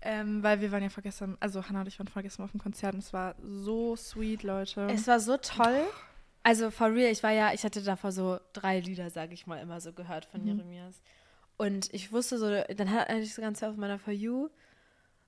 [0.00, 2.94] Ähm, weil wir waren ja vorgestern, also Hannah und ich waren vorgestern auf dem Konzert
[2.94, 4.88] und es war so sweet, Leute.
[4.90, 5.84] Es war so toll.
[6.48, 9.60] Also for real, ich war ja, ich hatte davor so drei Lieder, sage ich mal,
[9.60, 10.48] immer so gehört von Mhm.
[10.48, 11.02] Jeremias.
[11.58, 14.48] Und ich wusste so, dann hat eigentlich das Ganze auf meiner For You.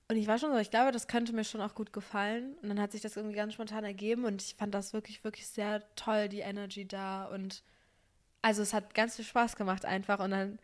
[0.07, 2.55] Und ich war schon so, ich glaube, das könnte mir schon auch gut gefallen.
[2.63, 5.45] Und dann hat sich das irgendwie ganz spontan ergeben und ich fand das wirklich, wirklich
[5.45, 7.25] sehr toll, die Energy da.
[7.25, 7.61] Und
[8.41, 10.21] also es hat ganz viel Spaß gemacht einfach.
[10.21, 10.57] Und dann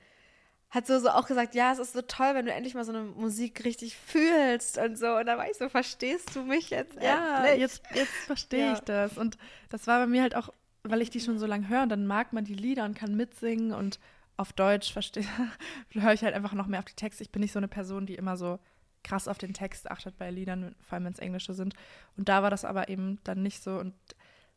[0.69, 2.91] hat so, so auch gesagt, ja, es ist so toll, wenn du endlich mal so
[2.91, 5.15] eine Musik richtig fühlst und so.
[5.15, 7.01] Und dann war ich so, verstehst du mich jetzt?
[7.01, 7.61] Ja, endlich?
[7.61, 8.73] jetzt, jetzt verstehe Ja.
[8.73, 9.17] ich das.
[9.17, 9.37] Und
[9.69, 10.49] das war bei mir halt auch,
[10.83, 13.15] weil ich die schon so lange höre und dann mag man die Lieder und kann
[13.15, 13.99] mitsingen und
[14.35, 15.25] auf Deutsch verstehe,
[15.91, 17.23] höre ich halt einfach noch mehr auf die Texte.
[17.23, 18.59] Ich bin nicht so eine Person, die immer so
[19.03, 21.75] krass auf den Text achtet bei Liedern, vor allem wenn es Englische sind.
[22.17, 23.79] Und da war das aber eben dann nicht so.
[23.79, 23.93] Und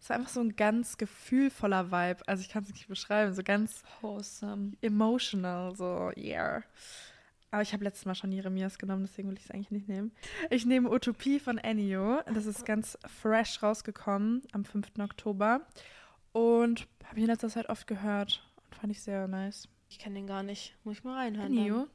[0.00, 2.26] es war einfach so ein ganz gefühlvoller Vibe.
[2.26, 4.72] Also ich kann es nicht beschreiben, so ganz Wholesome.
[4.80, 6.62] emotional, so, yeah.
[7.50, 10.12] Aber ich habe letztes Mal schon Jeremias genommen, deswegen will ich es eigentlich nicht nehmen.
[10.50, 12.20] Ich nehme Utopie von Ennio.
[12.32, 14.92] Das ist ganz fresh rausgekommen am 5.
[15.00, 15.60] Oktober.
[16.32, 19.68] Und habe ich in letzter Zeit oft gehört und fand ich sehr nice.
[19.88, 20.76] Ich kenne den gar nicht.
[20.84, 21.48] Muss ich mal reinhören.
[21.56, 21.88] Ennio?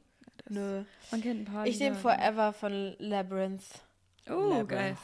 [0.49, 0.84] Nö.
[1.12, 1.66] Man kennt ein paar.
[1.66, 1.95] Ich nehme.
[1.95, 3.64] Forever von Labyrinth.
[4.28, 4.68] Oh, Labyrinth.
[4.68, 4.97] geil.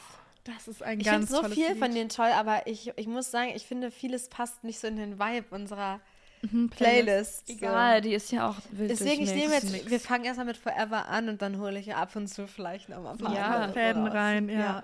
[0.44, 1.78] Das ist ein Ich finde ganz so tolles viel Lied.
[1.78, 4.96] von denen toll, aber ich, ich muss sagen, ich finde, vieles passt nicht so in
[4.96, 6.00] den Vibe unserer
[6.44, 7.48] Mhm, Playlist.
[7.48, 11.06] Egal, die ist ja auch wild Deswegen, ich nehme jetzt, wir fangen erstmal mit Forever
[11.06, 14.08] an und dann hole ich ja ab und zu vielleicht nochmal ein paar Ja, Fäden
[14.08, 14.82] rein, ja.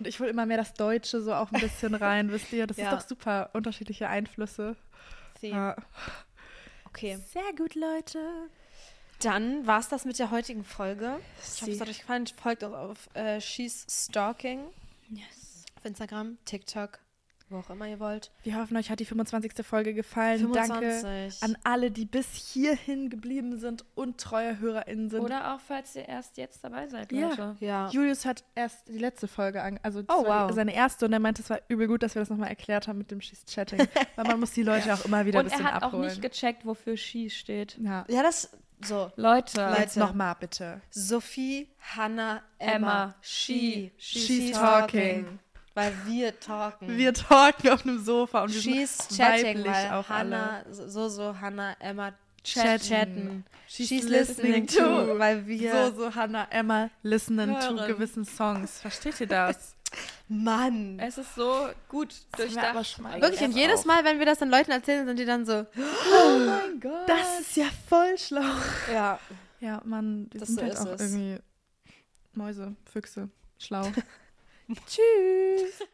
[0.00, 2.66] Und ich hole immer mehr das Deutsche so auch ein bisschen rein, wisst ihr?
[2.66, 2.92] Das Ja.
[2.92, 4.74] ist doch super, unterschiedliche Einflüsse.
[5.40, 5.50] Sie.
[5.50, 5.76] Ja.
[6.86, 7.18] Okay.
[7.32, 8.18] Sehr gut, Leute.
[9.20, 11.20] Dann war es das mit der heutigen Folge.
[11.54, 12.26] Ich hoffe, es hat euch gefallen.
[12.26, 14.64] Folgt uns auf äh, She's Stalking
[15.10, 15.64] Yes.
[15.76, 16.98] auf Instagram, TikTok,
[17.50, 18.30] wo auch immer ihr wollt.
[18.42, 19.64] Wir hoffen, euch hat die 25.
[19.66, 20.52] Folge gefallen.
[20.52, 21.42] Danke 25.
[21.42, 25.20] an alle, die bis hierhin geblieben sind und treue HörerInnen sind.
[25.22, 27.28] Oder auch, falls ihr erst jetzt dabei seid, Ja.
[27.30, 27.56] Leute.
[27.60, 27.88] ja.
[27.88, 30.52] Julius hat erst die letzte Folge an, also Oh, wow.
[30.52, 32.98] seine erste und er meinte, es war übel gut, dass wir das nochmal erklärt haben
[32.98, 33.78] mit dem She's Chatting,
[34.16, 36.08] weil man muss die Leute auch immer wieder ein Und er bisschen hat auch abholen.
[36.08, 37.78] nicht gecheckt, wofür She steht.
[37.80, 38.04] ja.
[38.08, 38.50] Ja, das
[38.82, 39.10] so.
[39.16, 39.60] Leute.
[39.60, 39.80] Leute.
[39.80, 40.80] Jetzt nochmal bitte.
[40.90, 45.38] Sophie, Hannah, Emma, Emma, she, she, she's talking.
[45.74, 46.96] Weil wir talken.
[46.96, 51.08] Wir talken auf einem Sofa und wir She's sind chatting, weiblich weil auch Hannah, so,
[51.08, 52.12] so, Hannah, Emma
[52.42, 52.88] Chatten.
[52.88, 53.44] chatten.
[53.68, 55.12] She's, She's listening, listening to.
[55.12, 57.86] to, weil wir, So, so Hannah, Emma listening to Hören.
[57.86, 58.80] gewissen Songs.
[58.80, 59.76] Versteht ihr das?
[60.28, 60.98] Mann.
[61.00, 62.98] Es ist so gut durchdacht.
[63.00, 63.84] mal Wirklich, und jedes.
[63.86, 67.08] Mal, wenn wir das dann Leuten erzählen, sind die dann so, Oh mein Gott.
[67.08, 68.42] Das ist ja voll schlau.
[68.92, 69.18] ja,
[69.60, 71.00] Ja, Mann, die Das sind so halt ist auch es.
[71.00, 71.38] irgendwie
[72.34, 73.28] Mäuse, Füchse,
[73.58, 73.82] schlau.
[74.86, 75.88] Tschüss.